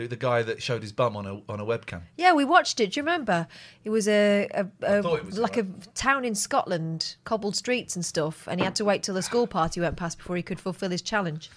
who 0.00 0.08
the 0.08 0.16
guy 0.16 0.42
that 0.42 0.62
showed 0.62 0.82
his 0.82 0.92
bum 0.92 1.16
on 1.16 1.26
a 1.26 1.42
on 1.48 1.60
a 1.60 1.64
webcam. 1.64 2.02
Yeah, 2.16 2.32
we 2.32 2.44
watched 2.44 2.80
it. 2.80 2.92
Do 2.92 3.00
you 3.00 3.04
remember? 3.04 3.46
It 3.84 3.90
was 3.90 4.08
a, 4.08 4.48
a, 4.52 4.66
a 4.82 5.02
was 5.02 5.38
like 5.38 5.56
a 5.56 5.66
town 5.94 6.24
in 6.24 6.34
Scotland, 6.34 7.16
cobbled 7.24 7.56
streets 7.56 7.94
and 7.94 8.04
stuff, 8.04 8.48
and 8.48 8.60
he 8.60 8.64
had 8.64 8.74
to 8.76 8.84
wait 8.84 9.02
till 9.02 9.14
the 9.14 9.22
school 9.22 9.46
party 9.46 9.80
went 9.80 9.96
past 9.96 10.18
before 10.18 10.36
he 10.36 10.42
could 10.42 10.60
fulfil 10.60 10.90
his 10.90 11.02
challenge. 11.02 11.50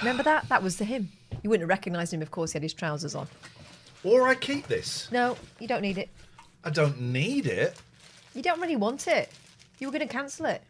Remember 0.00 0.22
that? 0.22 0.48
That 0.48 0.62
was 0.62 0.76
the 0.76 0.84
him. 0.84 1.10
You 1.42 1.50
wouldn't 1.50 1.62
have 1.62 1.68
recognised 1.68 2.12
him, 2.12 2.22
of 2.22 2.30
course. 2.30 2.52
He 2.52 2.56
had 2.56 2.62
his 2.62 2.74
trousers 2.74 3.14
on. 3.14 3.28
Or 4.04 4.28
I 4.28 4.34
keep 4.34 4.66
this. 4.68 5.10
No, 5.10 5.36
you 5.58 5.66
don't 5.66 5.82
need 5.82 5.98
it. 5.98 6.08
I 6.64 6.70
don't 6.70 7.00
need 7.00 7.46
it. 7.46 7.74
You 8.34 8.42
don't 8.42 8.60
really 8.60 8.76
want 8.76 9.08
it. 9.08 9.30
You 9.78 9.88
were 9.88 9.92
going 9.92 10.06
to 10.06 10.12
cancel 10.12 10.46
it. 10.46 10.62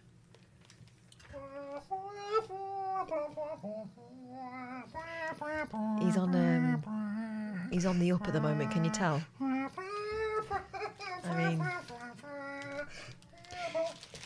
He's 6.00 6.16
on. 6.16 6.34
Um, 6.34 7.68
he's 7.70 7.84
on 7.86 7.98
the 7.98 8.12
up 8.12 8.26
at 8.26 8.32
the 8.32 8.40
moment. 8.40 8.70
Can 8.70 8.84
you 8.84 8.90
tell? 8.90 9.22
I 9.40 11.36
mean, 11.36 11.62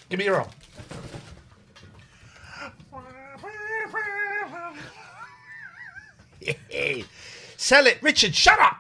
Give 0.09 0.19
me 0.19 0.25
your 0.27 0.37
arm. 0.37 0.49
Sell 7.57 7.87
it, 7.87 7.99
Richard. 8.03 8.35
Shut 8.35 8.59
up. 8.61 8.79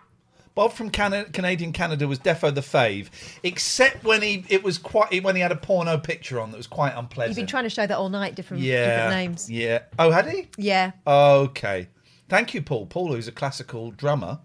Bob 0.54 0.72
from 0.74 0.90
Cana- 0.90 1.24
Canadian 1.32 1.72
Canada 1.72 2.06
was 2.06 2.18
defo 2.18 2.54
the 2.54 2.60
fave, 2.60 3.08
except 3.42 4.04
when 4.04 4.20
he 4.20 4.44
it 4.50 4.62
was 4.62 4.76
quite 4.76 5.22
when 5.24 5.34
he 5.34 5.40
had 5.40 5.50
a 5.50 5.56
porno 5.56 5.96
picture 5.96 6.38
on 6.38 6.50
that 6.50 6.58
was 6.58 6.66
quite 6.66 6.92
unpleasant. 6.94 7.30
you've 7.30 7.36
been 7.36 7.50
trying 7.50 7.64
to 7.64 7.70
show 7.70 7.86
that 7.86 7.96
all 7.96 8.10
night. 8.10 8.34
Different, 8.34 8.62
yeah, 8.62 8.84
different 9.06 9.10
names. 9.10 9.50
Yeah. 9.50 9.78
Oh, 9.98 10.10
had 10.10 10.28
he? 10.28 10.48
Yeah. 10.58 10.92
Okay. 11.06 11.88
Thank 12.32 12.54
you, 12.54 12.62
Paul. 12.62 12.86
Paul, 12.86 13.12
who's 13.12 13.28
a 13.28 13.32
classical 13.32 13.90
drummer, 13.90 14.38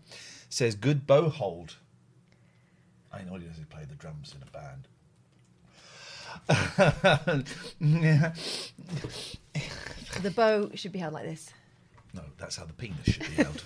says 0.50 0.76
good 0.76 1.08
bow 1.08 1.30
hold. 1.30 1.78
I 3.14 3.24
know 3.24 3.36
he 3.36 3.46
doesn't 3.46 3.70
play 3.70 3.86
the 3.88 3.96
drums 3.96 4.36
in 4.36 4.44
a 4.44 4.48
band. 4.52 4.90
The 10.22 10.32
bow 10.32 10.70
should 10.74 10.92
be 10.92 11.00
held 11.00 11.14
like 11.14 11.24
this. 11.24 11.54
No, 12.14 12.24
that's 12.38 12.58
how 12.58 12.66
the 12.66 12.74
penis 12.74 13.06
should 13.06 13.22
be 13.22 13.44
held, 13.44 13.64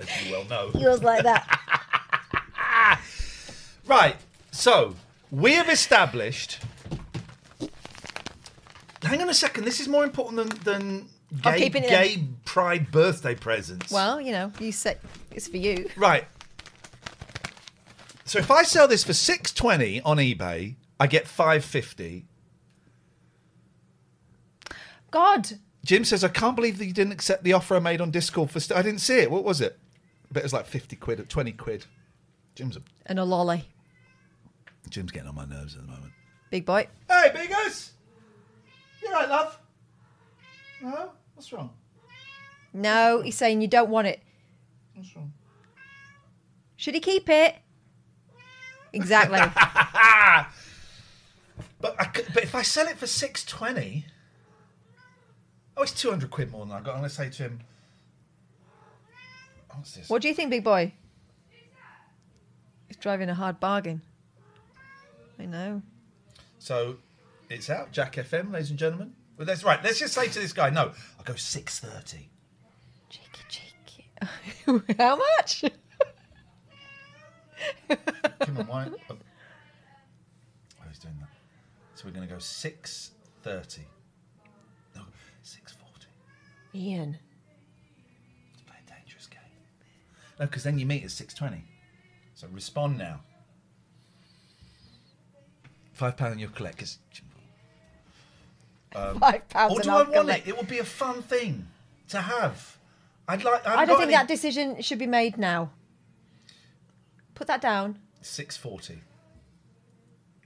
as 0.00 0.08
you 0.24 0.32
well 0.32 0.46
know. 0.46 0.70
Yours 0.80 1.02
like 1.02 1.24
that. 1.24 1.44
Right. 3.86 4.16
So 4.50 4.96
we 5.30 5.52
have 5.54 5.68
established. 5.68 6.60
Hang 9.02 9.20
on 9.20 9.28
a 9.28 9.34
second. 9.34 9.64
This 9.64 9.78
is 9.78 9.88
more 9.88 10.04
important 10.04 10.38
than 10.38 10.48
than 10.64 11.08
I'm 11.44 11.58
gay, 11.58 11.58
keeping 12.08 12.36
pride 12.44 12.90
birthday 12.90 13.34
presents. 13.34 13.92
well, 13.92 14.20
you 14.20 14.32
know, 14.32 14.50
you 14.58 14.72
said 14.72 14.98
it's 15.30 15.46
for 15.48 15.58
you. 15.58 15.88
Right. 15.96 16.24
So 18.24 18.38
if 18.38 18.50
I 18.50 18.62
sell 18.62 18.88
this 18.88 19.04
for 19.04 19.12
six 19.12 19.52
twenty 19.52 20.00
on 20.02 20.16
eBay, 20.18 20.76
I 21.00 21.06
get 21.06 21.26
five 21.28 21.64
fifty. 21.64 22.26
God, 25.10 25.48
Jim 25.84 26.04
says, 26.04 26.22
"I 26.24 26.28
can't 26.28 26.56
believe 26.56 26.78
that 26.78 26.86
you 26.86 26.92
didn't 26.92 27.12
accept 27.12 27.44
the 27.44 27.52
offer 27.54 27.76
I 27.76 27.80
made 27.80 28.00
on 28.00 28.10
Discord 28.10 28.50
for." 28.50 28.60
St- 28.60 28.78
I 28.78 28.82
didn't 28.82 29.00
see 29.00 29.18
it. 29.18 29.30
What 29.30 29.44
was 29.44 29.60
it? 29.60 29.78
But 30.30 30.40
it 30.40 30.42
was 30.44 30.52
like 30.52 30.66
fifty 30.66 30.96
quid, 30.96 31.20
or 31.20 31.24
twenty 31.24 31.52
quid. 31.52 31.86
Jim's 32.54 32.76
a, 32.76 32.82
and 33.06 33.18
a 33.18 33.24
lolly, 33.24 33.64
Jim's 34.90 35.12
getting 35.12 35.28
on 35.28 35.34
my 35.34 35.44
nerves 35.46 35.74
at 35.76 35.82
the 35.82 35.88
moment. 35.88 36.12
big 36.50 36.66
boy. 36.66 36.88
Hey, 37.08 37.30
Biggers! 37.32 37.92
You 39.02 39.08
are 39.08 39.12
right, 39.14 39.28
love? 39.28 39.58
No? 40.82 41.10
What's 41.34 41.52
wrong? 41.52 41.70
No, 42.72 43.22
he's 43.22 43.36
saying 43.36 43.60
you 43.60 43.68
don't 43.68 43.90
want 43.90 44.06
it. 44.06 44.20
What's 44.94 45.14
wrong? 45.16 45.32
Should 46.76 46.94
he 46.94 47.00
keep 47.00 47.28
it? 47.28 47.56
Exactly. 48.92 49.40
But 51.80 51.94
I 51.98 52.04
could, 52.06 52.26
but 52.34 52.42
if 52.42 52.54
I 52.54 52.62
sell 52.62 52.88
it 52.88 52.96
for 52.96 53.06
six 53.06 53.44
twenty, 53.44 54.06
oh, 55.76 55.82
it's 55.82 55.92
two 55.92 56.10
hundred 56.10 56.30
quid 56.30 56.50
more 56.50 56.66
than 56.66 56.74
I 56.74 56.80
got. 56.80 56.94
I'm 56.94 56.98
going 56.98 57.08
to 57.08 57.14
say 57.14 57.30
to 57.30 57.42
him, 57.44 57.60
"What's 59.72 59.94
this?" 59.94 60.08
what 60.08 60.22
do 60.22 60.28
you 60.28 60.34
think, 60.34 60.50
big 60.50 60.64
boy? 60.64 60.92
He's 62.88 62.96
driving 62.96 63.28
a 63.28 63.34
hard 63.34 63.60
bargain. 63.60 64.02
I 65.38 65.44
know. 65.46 65.82
So 66.58 66.96
it's 67.48 67.70
out, 67.70 67.92
Jack 67.92 68.16
FM, 68.16 68.52
ladies 68.52 68.70
and 68.70 68.78
gentlemen. 68.78 69.12
Well, 69.38 69.46
that's 69.46 69.62
right. 69.62 69.78
Let's 69.84 70.00
just 70.00 70.14
say 70.14 70.26
to 70.26 70.40
this 70.40 70.52
guy, 70.52 70.68
no, 70.70 70.90
I'll 71.16 71.24
go 71.24 71.36
six 71.36 71.78
thirty. 71.78 72.28
Cheeky, 73.08 73.44
cheeky. 73.48 74.10
How 74.98 75.16
much? 75.16 75.64
Come 78.40 78.58
on, 78.58 78.66
why? 78.66 78.88
Oh. 79.08 79.14
oh, 79.14 79.16
he's 80.88 80.98
doing 80.98 81.14
that. 81.20 81.28
So 81.94 82.06
we're 82.06 82.12
going 82.12 82.26
to 82.26 82.34
go 82.34 82.40
six 82.40 83.12
thirty. 83.44 83.82
No, 84.96 85.02
six 85.42 85.72
forty. 85.72 86.08
Ian. 86.74 87.16
Let's 88.50 88.62
play 88.62 88.76
a 88.84 88.90
dangerous 89.00 89.28
game. 89.28 89.40
No, 90.40 90.46
because 90.46 90.64
then 90.64 90.80
you 90.80 90.86
meet 90.86 91.04
at 91.04 91.12
six 91.12 91.32
twenty. 91.32 91.62
So 92.34 92.48
respond 92.52 92.98
now. 92.98 93.20
Five 95.92 96.16
pound 96.16 96.32
on 96.32 96.38
your 96.40 96.50
collect. 96.50 96.98
'Cause- 98.90 99.14
um, 99.14 99.20
Five 99.20 99.48
pounds 99.48 99.74
Or 99.74 99.80
do 99.82 99.90
I'll 99.90 100.10
want 100.10 100.30
it? 100.30 100.46
It 100.46 100.56
would 100.56 100.68
be 100.68 100.78
a 100.78 100.84
fun 100.84 101.22
thing 101.22 101.66
to 102.08 102.20
have. 102.20 102.76
I'd 103.26 103.44
like. 103.44 103.66
I 103.66 103.84
don't 103.84 103.98
think 103.98 104.10
that 104.12 104.28
decision 104.28 104.80
should 104.80 104.98
be 104.98 105.06
made 105.06 105.36
now. 105.36 105.70
Put 107.34 107.46
that 107.46 107.60
down. 107.60 107.98
Six 108.22 108.56
forty. 108.56 109.00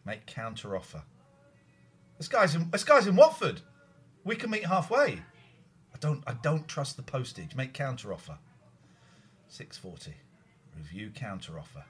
Make 0.05 0.27
counter 0.27 0.75
offer. 0.77 1.03
This 2.19 2.27
guy's 2.29 2.55
in. 2.57 2.71
This 2.71 2.85
guy's 2.85 3.07
in 3.07 3.15
Watford. 3.17 3.61
We 4.25 4.35
can 4.37 4.51
meet 4.51 4.67
halfway. 4.67 5.21
I 5.95 5.99
don't. 6.01 6.23
I 6.27 6.33
don't 6.35 6.67
trust 6.67 6.97
the 6.97 7.03
postage. 7.03 7.55
Make 7.55 7.73
counter 7.73 8.13
offer. 8.13 8.39
Six 9.49 9.79
forty. 9.79 10.15
Review 10.77 11.11
counter 11.15 11.59
offer. 11.59 11.85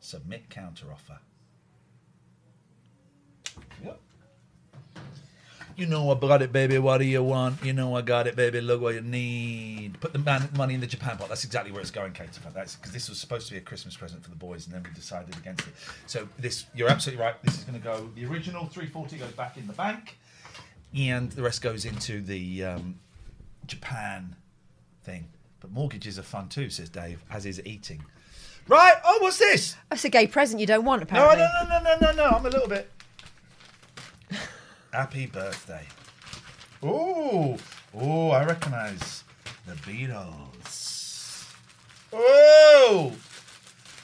Submit 0.00 0.50
counter 0.50 0.86
offer. 0.92 1.18
Yep. 3.84 4.00
You 5.76 5.84
know 5.84 6.10
I 6.10 6.14
brought 6.14 6.40
it, 6.40 6.52
baby. 6.52 6.78
What 6.78 6.98
do 6.98 7.04
you 7.04 7.22
want? 7.22 7.62
You 7.62 7.74
know 7.74 7.94
I 7.96 8.00
got 8.00 8.26
it, 8.26 8.34
baby. 8.34 8.62
Look 8.62 8.80
what 8.80 8.94
you 8.94 9.02
need. 9.02 10.00
Put 10.00 10.14
the 10.14 10.18
man- 10.18 10.48
money 10.56 10.72
in 10.72 10.80
the 10.80 10.86
Japan 10.86 11.18
pot. 11.18 11.28
That's 11.28 11.44
exactly 11.44 11.70
where 11.70 11.82
it's 11.82 11.90
going, 11.90 12.12
Kate. 12.12 12.30
That's 12.54 12.76
because 12.76 12.92
this 12.92 13.10
was 13.10 13.20
supposed 13.20 13.46
to 13.48 13.52
be 13.52 13.58
a 13.58 13.60
Christmas 13.60 13.94
present 13.94 14.22
for 14.22 14.30
the 14.30 14.36
boys, 14.36 14.64
and 14.64 14.74
then 14.74 14.82
we 14.82 14.90
decided 14.94 15.36
against 15.36 15.66
it. 15.68 15.74
So 16.06 16.26
this, 16.38 16.64
you're 16.74 16.88
absolutely 16.88 17.22
right. 17.22 17.34
This 17.42 17.58
is 17.58 17.64
going 17.64 17.78
to 17.78 17.84
go. 17.84 18.08
The 18.14 18.24
original 18.24 18.64
340 18.64 19.18
goes 19.18 19.32
back 19.32 19.58
in 19.58 19.66
the 19.66 19.74
bank, 19.74 20.16
and 20.96 21.30
the 21.32 21.42
rest 21.42 21.60
goes 21.60 21.84
into 21.84 22.22
the 22.22 22.64
um, 22.64 22.98
Japan 23.66 24.34
thing. 25.04 25.28
But 25.60 25.72
mortgages 25.72 26.18
are 26.18 26.22
fun 26.22 26.48
too, 26.48 26.70
says 26.70 26.88
Dave, 26.88 27.22
as 27.30 27.44
is 27.44 27.60
eating. 27.66 28.02
Right. 28.66 28.94
Oh, 29.04 29.18
what's 29.20 29.38
this? 29.38 29.76
That's 29.90 30.04
a 30.06 30.08
gay 30.08 30.26
present 30.26 30.58
you 30.58 30.66
don't 30.66 30.86
want, 30.86 31.02
apparently. 31.02 31.36
no, 31.36 31.68
no, 31.68 31.78
no, 31.82 31.96
no, 32.00 32.12
no, 32.12 32.12
no. 32.30 32.36
I'm 32.36 32.46
a 32.46 32.48
little 32.48 32.66
bit. 32.68 32.90
Happy 34.96 35.26
birthday. 35.26 35.86
Ooh, 36.82 37.58
ooh, 38.00 38.28
I 38.30 38.46
recognize 38.46 39.24
the 39.66 39.74
Beatles. 39.74 41.44
Oh, 42.14 43.12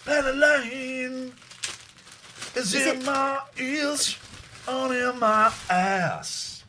Better 0.04 0.34
Lane 0.34 1.32
is, 2.54 2.74
Is 2.74 2.86
in 2.86 2.98
it- 2.98 3.06
my 3.06 3.40
ears, 3.58 4.18
on 4.68 4.92
in 4.94 5.18
my 5.18 5.50
ass. 5.70 6.62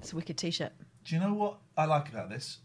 It's 0.00 0.12
a 0.12 0.16
wicked 0.16 0.36
T-shirt. 0.36 0.72
Do 1.04 1.14
you 1.14 1.20
know 1.20 1.34
what 1.34 1.58
I 1.76 1.84
like 1.84 2.08
about 2.08 2.30
this? 2.30 2.58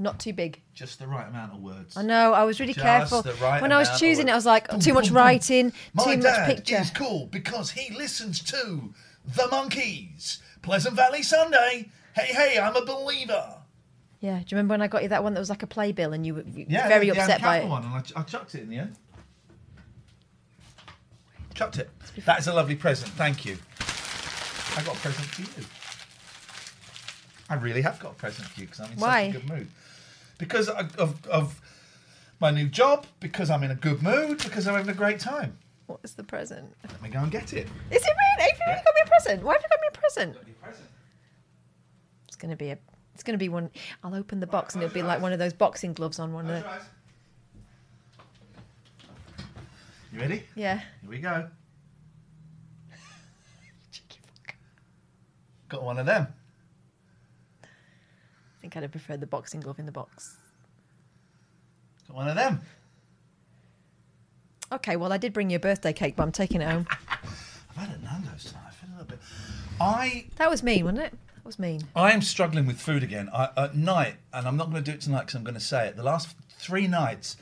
Not 0.00 0.18
too 0.18 0.32
big. 0.32 0.62
Just 0.72 0.98
the 0.98 1.06
right 1.06 1.28
amount 1.28 1.52
of 1.52 1.60
words. 1.60 1.94
I 1.94 2.00
know. 2.02 2.32
I 2.32 2.44
was 2.44 2.58
really 2.58 2.72
Just 2.72 2.84
careful 2.84 3.20
the 3.20 3.34
right 3.34 3.60
when 3.60 3.70
I 3.70 3.76
was 3.78 4.00
choosing 4.00 4.28
it. 4.28 4.32
I 4.32 4.34
was 4.34 4.46
like, 4.46 4.68
Boom, 4.70 4.80
too 4.80 4.94
much 4.94 5.04
boom, 5.08 5.14
boom. 5.14 5.16
writing, 5.18 5.72
My 5.92 6.04
too 6.04 6.10
much 6.16 6.22
dad 6.22 6.46
picture. 6.56 6.76
is 6.78 6.90
cool 6.90 7.26
because 7.26 7.72
he 7.72 7.94
listens 7.94 8.42
to 8.44 8.94
the 9.26 9.42
Monkees. 9.52 10.38
Pleasant 10.62 10.96
Valley 10.96 11.22
Sunday. 11.22 11.90
Hey, 12.14 12.32
hey, 12.32 12.58
I'm 12.58 12.74
a 12.76 12.82
believer. 12.84 13.56
Yeah. 14.20 14.36
Do 14.38 14.38
you 14.40 14.56
remember 14.56 14.72
when 14.72 14.80
I 14.82 14.86
got 14.88 15.02
you 15.02 15.10
that 15.10 15.22
one 15.22 15.34
that 15.34 15.40
was 15.40 15.50
like 15.50 15.62
a 15.62 15.66
playbill 15.66 16.14
and 16.14 16.24
you 16.24 16.34
were 16.36 16.44
Yeah, 16.46 16.88
very 16.88 17.06
the, 17.10 17.14
the 17.16 17.20
upset 17.20 17.42
by 17.42 17.58
it? 17.58 17.68
One, 17.68 17.84
and 17.84 17.94
I, 17.94 18.00
ch- 18.00 18.12
I 18.16 18.22
chucked 18.22 18.54
it 18.54 18.62
in 18.62 18.70
the 18.70 18.78
end. 18.78 18.96
Chucked 21.54 21.78
it. 21.78 21.90
That 22.24 22.38
is 22.38 22.46
a 22.46 22.54
lovely 22.54 22.74
present. 22.76 23.10
Thank 23.12 23.44
you. 23.44 23.58
I 24.78 24.82
got 24.82 24.96
a 24.96 25.00
present 25.00 25.26
for 25.26 25.42
you. 25.60 25.66
I 27.50 27.54
really 27.56 27.82
have 27.82 27.98
got 28.00 28.12
a 28.12 28.14
present 28.14 28.48
for 28.48 28.60
you 28.60 28.66
because 28.66 28.80
I'm 28.80 28.92
in 28.92 28.98
Why? 28.98 29.26
such 29.32 29.36
a 29.42 29.46
good 29.46 29.50
mood. 29.58 29.68
Because 30.40 30.68
of, 30.70 30.96
of, 30.96 31.26
of 31.26 31.60
my 32.40 32.50
new 32.50 32.66
job, 32.66 33.04
because 33.20 33.50
I'm 33.50 33.62
in 33.62 33.70
a 33.70 33.74
good 33.74 34.02
mood, 34.02 34.42
because 34.42 34.66
I'm 34.66 34.74
having 34.74 34.90
a 34.90 34.96
great 34.96 35.20
time. 35.20 35.58
What 35.86 36.00
is 36.02 36.14
the 36.14 36.24
present? 36.24 36.74
Let 36.82 37.02
me 37.02 37.10
go 37.10 37.18
and 37.18 37.30
get 37.30 37.52
it. 37.52 37.68
Is 37.90 38.02
it 38.02 38.14
really? 38.38 38.50
Have 38.50 38.58
you 38.58 38.64
really 38.66 38.80
got 38.82 38.94
me 38.94 39.00
a 39.04 39.08
present? 39.08 39.42
Why 39.42 39.52
have 39.52 39.62
you 39.62 39.68
got 39.68 39.80
me 39.82 39.88
a 39.92 39.98
present? 39.98 40.36
It's 42.26 42.36
gonna 42.36 42.56
be 42.56 42.70
a. 42.70 42.78
It's 43.12 43.22
gonna 43.22 43.36
be 43.36 43.50
one. 43.50 43.68
I'll 44.02 44.14
open 44.14 44.40
the 44.40 44.46
box 44.46 44.74
and 44.74 44.82
it'll 44.82 44.94
be 44.94 45.02
like 45.02 45.20
one 45.20 45.34
of 45.34 45.38
those 45.38 45.52
boxing 45.52 45.92
gloves 45.92 46.18
on 46.18 46.32
one 46.32 46.48
of 46.48 46.62
the. 46.62 46.70
You 50.14 50.20
ready? 50.20 50.44
Yeah. 50.54 50.78
Here 50.78 51.10
we 51.10 51.18
go. 51.18 51.48
Got 55.68 55.82
one 55.82 55.98
of 55.98 56.06
them. 56.06 56.28
I 58.60 58.62
think 58.62 58.76
I'd 58.76 58.82
have 58.82 58.90
preferred 58.90 59.20
the 59.20 59.26
boxing 59.26 59.60
glove 59.60 59.78
in 59.78 59.86
the 59.86 59.92
box. 59.92 60.36
Got 62.08 62.14
one 62.14 62.28
of 62.28 62.34
them. 62.34 62.60
Okay, 64.70 64.96
well 64.96 65.14
I 65.14 65.16
did 65.16 65.32
bring 65.32 65.48
you 65.48 65.56
a 65.56 65.60
birthday 65.60 65.94
cake, 65.94 66.14
but 66.14 66.24
I'm 66.24 66.32
taking 66.32 66.60
it 66.60 66.68
home. 66.68 66.86
I've 67.10 67.76
had 67.76 67.88
a 67.88 68.02
Nando's 68.04 68.44
tonight. 68.44 68.64
I 68.68 68.70
feel 68.72 68.90
a 68.90 68.92
little 68.98 69.06
bit. 69.06 69.18
I 69.80 70.26
That 70.36 70.50
was 70.50 70.62
mean, 70.62 70.84
wasn't 70.84 71.04
it? 71.04 71.12
That 71.36 71.44
was 71.46 71.58
mean. 71.58 71.84
I 71.96 72.12
am 72.12 72.20
struggling 72.20 72.66
with 72.66 72.78
food 72.78 73.02
again. 73.02 73.30
I, 73.32 73.48
at 73.56 73.74
night, 73.74 74.16
and 74.34 74.46
I'm 74.46 74.58
not 74.58 74.70
going 74.70 74.84
to 74.84 74.90
do 74.90 74.94
it 74.94 75.00
tonight 75.00 75.20
because 75.20 75.36
I'm 75.36 75.44
going 75.44 75.54
to 75.54 75.60
say 75.60 75.86
it. 75.88 75.96
The 75.96 76.02
last 76.02 76.36
three 76.58 76.86
nights, 76.86 77.38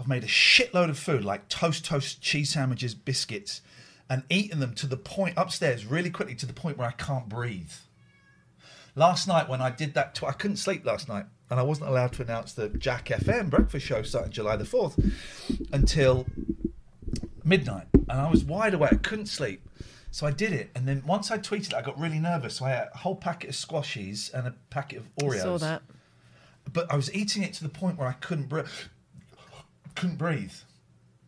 I've 0.00 0.08
made 0.08 0.24
a 0.24 0.26
shitload 0.26 0.88
of 0.90 0.98
food, 0.98 1.24
like 1.24 1.48
toast, 1.48 1.84
toast, 1.84 2.20
cheese 2.20 2.50
sandwiches, 2.50 2.96
biscuits, 2.96 3.60
and 4.08 4.24
eaten 4.28 4.58
them 4.58 4.74
to 4.74 4.88
the 4.88 4.96
point 4.96 5.34
upstairs 5.36 5.86
really 5.86 6.10
quickly 6.10 6.34
to 6.34 6.46
the 6.46 6.52
point 6.52 6.76
where 6.76 6.88
I 6.88 6.92
can't 6.92 7.28
breathe. 7.28 7.70
Last 8.96 9.28
night, 9.28 9.48
when 9.48 9.60
I 9.60 9.70
did 9.70 9.94
that, 9.94 10.14
tw- 10.14 10.24
I 10.24 10.32
couldn't 10.32 10.56
sleep 10.56 10.84
last 10.84 11.08
night, 11.08 11.26
and 11.48 11.60
I 11.60 11.62
wasn't 11.62 11.88
allowed 11.90 12.12
to 12.14 12.22
announce 12.22 12.52
the 12.52 12.68
Jack 12.68 13.06
FM 13.06 13.50
breakfast 13.50 13.86
show 13.86 14.02
starting 14.02 14.32
July 14.32 14.56
the 14.56 14.64
fourth 14.64 14.98
until 15.72 16.26
midnight, 17.44 17.86
and 17.92 18.12
I 18.20 18.30
was 18.30 18.44
wide 18.44 18.74
awake. 18.74 18.92
I 18.92 18.96
couldn't 18.96 19.26
sleep. 19.26 19.66
So 20.12 20.26
I 20.26 20.32
did 20.32 20.52
it, 20.52 20.70
and 20.74 20.88
then 20.88 21.02
once 21.06 21.30
I 21.30 21.38
tweeted 21.38 21.68
it, 21.68 21.74
I 21.74 21.82
got 21.82 21.98
really 21.98 22.18
nervous. 22.18 22.56
So 22.56 22.64
I 22.64 22.70
had 22.70 22.88
a 22.92 22.98
whole 22.98 23.14
packet 23.14 23.50
of 23.50 23.54
squashies 23.56 24.32
and 24.34 24.48
a 24.48 24.54
packet 24.68 24.98
of 24.98 25.04
I 25.20 25.24
Oreos. 25.24 25.42
saw 25.42 25.58
that. 25.58 25.82
But 26.72 26.92
I 26.92 26.96
was 26.96 27.12
eating 27.14 27.44
it 27.44 27.52
to 27.54 27.62
the 27.62 27.68
point 27.68 27.96
where 27.96 28.08
I 28.08 28.12
couldn't 28.14 28.48
breathe. 28.48 28.66
Couldn't 29.94 30.16
breathe. 30.18 30.52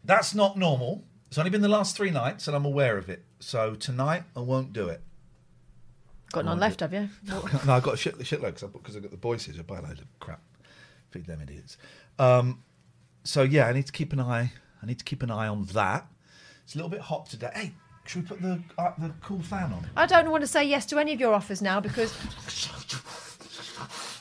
That's 0.04 0.34
not 0.34 0.56
normal. 0.58 1.04
It's 1.28 1.38
only 1.38 1.50
been 1.50 1.60
the 1.62 1.68
last 1.68 1.96
three 1.96 2.10
nights, 2.10 2.48
and 2.48 2.56
I'm 2.56 2.64
aware 2.64 2.98
of 2.98 3.08
it. 3.08 3.24
So 3.38 3.74
tonight 3.76 4.24
I 4.36 4.40
won't 4.40 4.72
do 4.72 4.88
it. 4.88 5.00
Got 6.32 6.44
none 6.46 6.58
left, 6.58 6.80
have 6.80 6.92
you? 6.92 7.08
no, 7.26 7.42
I've 7.74 7.82
got 7.82 7.94
a 7.94 7.96
shit, 7.96 8.18
shitload 8.18 8.72
because 8.72 8.96
I've 8.96 9.02
got 9.02 9.10
the 9.10 9.16
boys 9.18 9.44
here. 9.44 9.54
So 9.54 9.60
I 9.60 9.62
buy 9.64 9.78
a 9.78 9.82
load 9.82 9.98
of 10.00 10.06
crap. 10.20 10.40
Feed 11.10 11.26
them 11.26 11.40
idiots. 11.42 11.76
Um, 12.18 12.62
so 13.24 13.42
yeah, 13.42 13.66
I 13.66 13.72
need 13.72 13.86
to 13.86 13.92
keep 13.92 14.12
an 14.12 14.20
eye. 14.20 14.52
I 14.82 14.86
need 14.86 14.98
to 14.98 15.04
keep 15.04 15.22
an 15.22 15.30
eye 15.30 15.46
on 15.48 15.64
that. 15.66 16.06
It's 16.64 16.74
a 16.74 16.78
little 16.78 16.88
bit 16.90 17.00
hot 17.00 17.26
today. 17.26 17.50
Hey, 17.54 17.72
should 18.06 18.22
we 18.22 18.28
put 18.28 18.40
the 18.42 18.60
uh, 18.78 18.92
the 18.98 19.12
cool 19.20 19.42
fan 19.42 19.72
on? 19.72 19.86
I 19.96 20.06
don't 20.06 20.30
want 20.30 20.40
to 20.42 20.46
say 20.46 20.64
yes 20.64 20.86
to 20.86 20.98
any 20.98 21.12
of 21.12 21.20
your 21.20 21.34
offers 21.34 21.60
now 21.60 21.80
because 21.80 22.12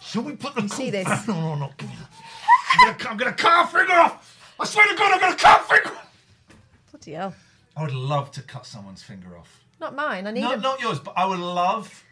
Shall 0.01 0.23
we 0.23 0.35
put 0.35 0.55
the 0.55 0.63
You 0.63 0.67
cool 0.67 0.77
see 0.77 0.89
this? 0.89 1.07
fan 1.07 1.29
on 1.35 1.43
or 1.43 1.57
not? 1.57 1.73
I'm 1.81 2.97
gonna, 2.97 3.09
I'm 3.11 3.17
gonna 3.17 3.33
cut 3.33 3.65
a 3.65 3.67
finger 3.77 3.93
off. 3.93 4.53
I 4.59 4.65
swear 4.65 4.87
to 4.87 4.95
God, 4.95 5.13
I'm 5.13 5.19
gonna 5.19 5.35
cut 5.35 5.61
a 5.61 5.63
finger. 5.63 5.89
off. 5.97 6.07
bloody 6.91 7.11
hell, 7.13 7.33
I 7.77 7.83
would 7.83 7.93
love 7.93 8.31
to 8.31 8.41
cut 8.41 8.65
someone's 8.65 9.01
finger 9.01 9.37
off. 9.37 9.63
Not 9.81 9.95
mine. 9.95 10.27
I 10.27 10.31
need 10.31 10.41
No, 10.41 10.55
not 10.55 10.79
yours, 10.79 10.99
but 10.99 11.13
I 11.17 11.25
would 11.25 11.39
love, 11.39 12.03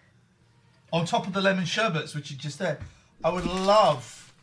on 0.92 1.06
top 1.06 1.26
of 1.28 1.34
the 1.34 1.40
lemon 1.42 1.66
sherbets, 1.66 2.14
which 2.14 2.32
are 2.32 2.36
just 2.36 2.60
there, 2.60 2.80
I 3.24 3.30
would 3.30 3.46
love 3.46 4.34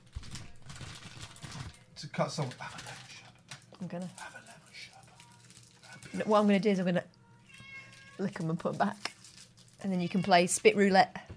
to 1.98 2.08
cut 2.08 2.30
some. 2.30 2.46
Have 2.58 2.72
a 2.72 2.78
lemon 2.78 3.00
sherbet. 3.08 3.58
I'm 3.82 3.86
gonna. 3.88 4.10
Have 4.16 4.34
a 4.34 4.46
lemon 4.46 4.60
sherbet. 6.12 6.26
What 6.26 6.38
I'm 6.38 6.46
gonna 6.46 6.60
do 6.60 6.70
is 6.70 6.78
I'm 6.78 6.86
gonna 6.86 7.04
lick 8.18 8.34
them 8.38 8.48
and 8.48 8.58
put 8.58 8.72
them 8.78 8.88
back, 8.88 9.12
and 9.82 9.92
then 9.92 10.00
you 10.00 10.08
can 10.08 10.22
play 10.22 10.46
spit 10.46 10.76
roulette. 10.76 11.28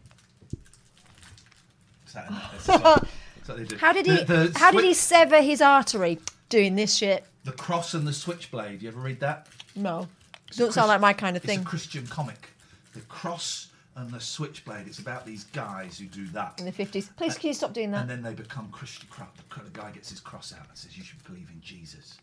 Is? 2.08 2.13
that, 2.13 2.32
is 2.58 2.65
that- 2.67 3.04
is 3.41 3.47
what 3.49 3.58
they 3.58 3.63
do. 3.65 3.78
How 3.78 3.91
did 3.93 4.06
he? 4.06 4.23
The, 4.23 4.49
the 4.52 4.60
how 4.60 4.71
did 4.71 4.84
he 4.84 4.91
swi- 4.91 4.95
sever 4.95 5.41
his 5.41 5.60
artery 5.62 6.19
doing 6.49 6.75
this 6.75 6.95
shit? 6.95 7.25
The 7.45 7.52
cross 7.52 7.93
and 7.95 8.06
the 8.08 8.13
switchblade. 8.13 8.82
You 8.84 8.89
ever 8.89 8.99
read 8.99 9.19
that? 9.21 9.47
No, 9.75 10.08
doesn't 10.57 10.69
a 10.69 10.73
sound 10.73 10.88
like 10.88 11.01
my 11.01 11.13
kind 11.13 11.38
of 11.38 11.43
thing. 11.43 11.59
It's 11.59 11.67
a 11.67 11.69
Christian 11.69 12.07
comic. 12.07 12.49
The 12.93 13.01
cross 13.01 13.67
and 13.95 14.09
the 14.12 14.19
switchblade. 14.19 14.88
It's 14.88 14.99
about 14.99 15.25
these 15.25 15.43
guys 15.45 15.99
who 15.99 16.05
do 16.05 16.25
that. 16.27 16.55
In 16.59 16.65
the 16.65 16.71
fifties, 16.71 17.09
uh, 17.09 17.13
please 17.17 17.38
can 17.38 17.47
you 17.49 17.53
stop 17.53 17.73
doing 17.73 17.91
that? 17.91 18.01
And 18.01 18.09
then 18.09 18.21
they 18.21 18.33
become 18.33 18.69
Christian. 18.71 19.07
Crap. 19.09 19.35
The, 19.38 19.69
guy 19.71 19.91
gets 19.91 20.09
his 20.09 20.19
cross 20.19 20.53
out 20.53 20.67
and 20.67 20.77
says, 20.77 20.97
"You 20.97 21.03
should 21.03 21.23
believe 21.25 21.49
in 21.53 21.62
Jesus." 21.62 22.17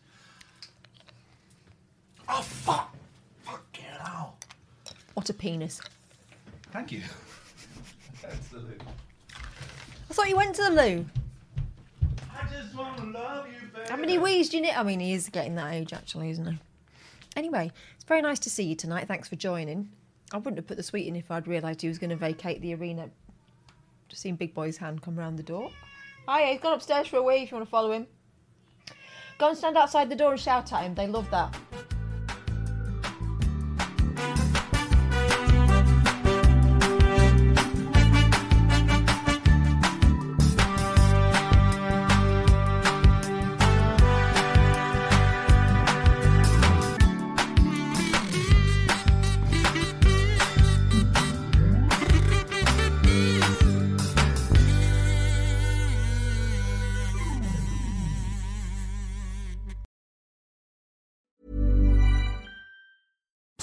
Oh 2.29 2.41
fuck! 2.41 2.93
Fucking 3.43 3.85
hell! 4.01 4.37
What 5.13 5.29
a 5.29 5.33
penis! 5.33 5.79
Thank 6.71 6.91
you. 6.91 7.01
That's 8.21 8.47
the 8.49 8.57
loop. 8.57 8.83
I 10.09 10.13
thought 10.13 10.29
you 10.29 10.35
went 10.35 10.55
to 10.55 10.63
the 10.63 10.71
loo. 10.71 11.05
I 12.33 12.47
just 12.51 12.75
want 12.75 12.97
to 12.97 13.05
love 13.05 13.47
you, 13.47 13.67
baby. 13.73 13.89
How 13.89 13.95
many 13.95 14.17
wees 14.17 14.49
do 14.49 14.57
you 14.57 14.63
need? 14.63 14.73
I 14.73 14.83
mean, 14.83 14.99
he 14.99 15.13
is 15.13 15.29
getting 15.29 15.55
that 15.55 15.73
age, 15.73 15.93
actually, 15.93 16.31
isn't 16.31 16.45
he? 16.45 16.59
Anyway, 17.37 17.71
it's 17.93 18.03
very 18.03 18.23
nice 18.23 18.39
to 18.39 18.49
see 18.49 18.63
you 18.63 18.75
tonight. 18.75 19.07
Thanks 19.07 19.29
for 19.29 19.35
joining. 19.35 19.91
I 20.33 20.37
wouldn't 20.37 20.57
have 20.57 20.65
put 20.65 20.75
the 20.75 20.83
sweet 20.83 21.07
in 21.07 21.15
if 21.15 21.29
I'd 21.29 21.47
realised 21.47 21.83
he 21.83 21.87
was 21.87 21.99
going 21.99 22.09
to 22.09 22.15
vacate 22.15 22.61
the 22.61 22.73
arena. 22.73 23.11
Just 24.09 24.23
seen 24.23 24.35
Big 24.35 24.55
Boy's 24.55 24.77
hand 24.77 25.03
come 25.03 25.15
round 25.15 25.37
the 25.37 25.43
door. 25.43 25.69
Hiya, 26.27 26.47
he's 26.47 26.61
gone 26.61 26.73
upstairs 26.73 27.05
for 27.07 27.17
a 27.17 27.23
wee 27.23 27.43
if 27.43 27.51
you 27.51 27.57
want 27.57 27.67
to 27.67 27.69
follow 27.69 27.91
him. 27.91 28.07
Go 29.37 29.49
and 29.49 29.57
stand 29.57 29.77
outside 29.77 30.09
the 30.09 30.15
door 30.15 30.31
and 30.31 30.41
shout 30.41 30.73
at 30.73 30.81
him. 30.81 30.95
They 30.95 31.05
love 31.05 31.29
that. 31.29 31.55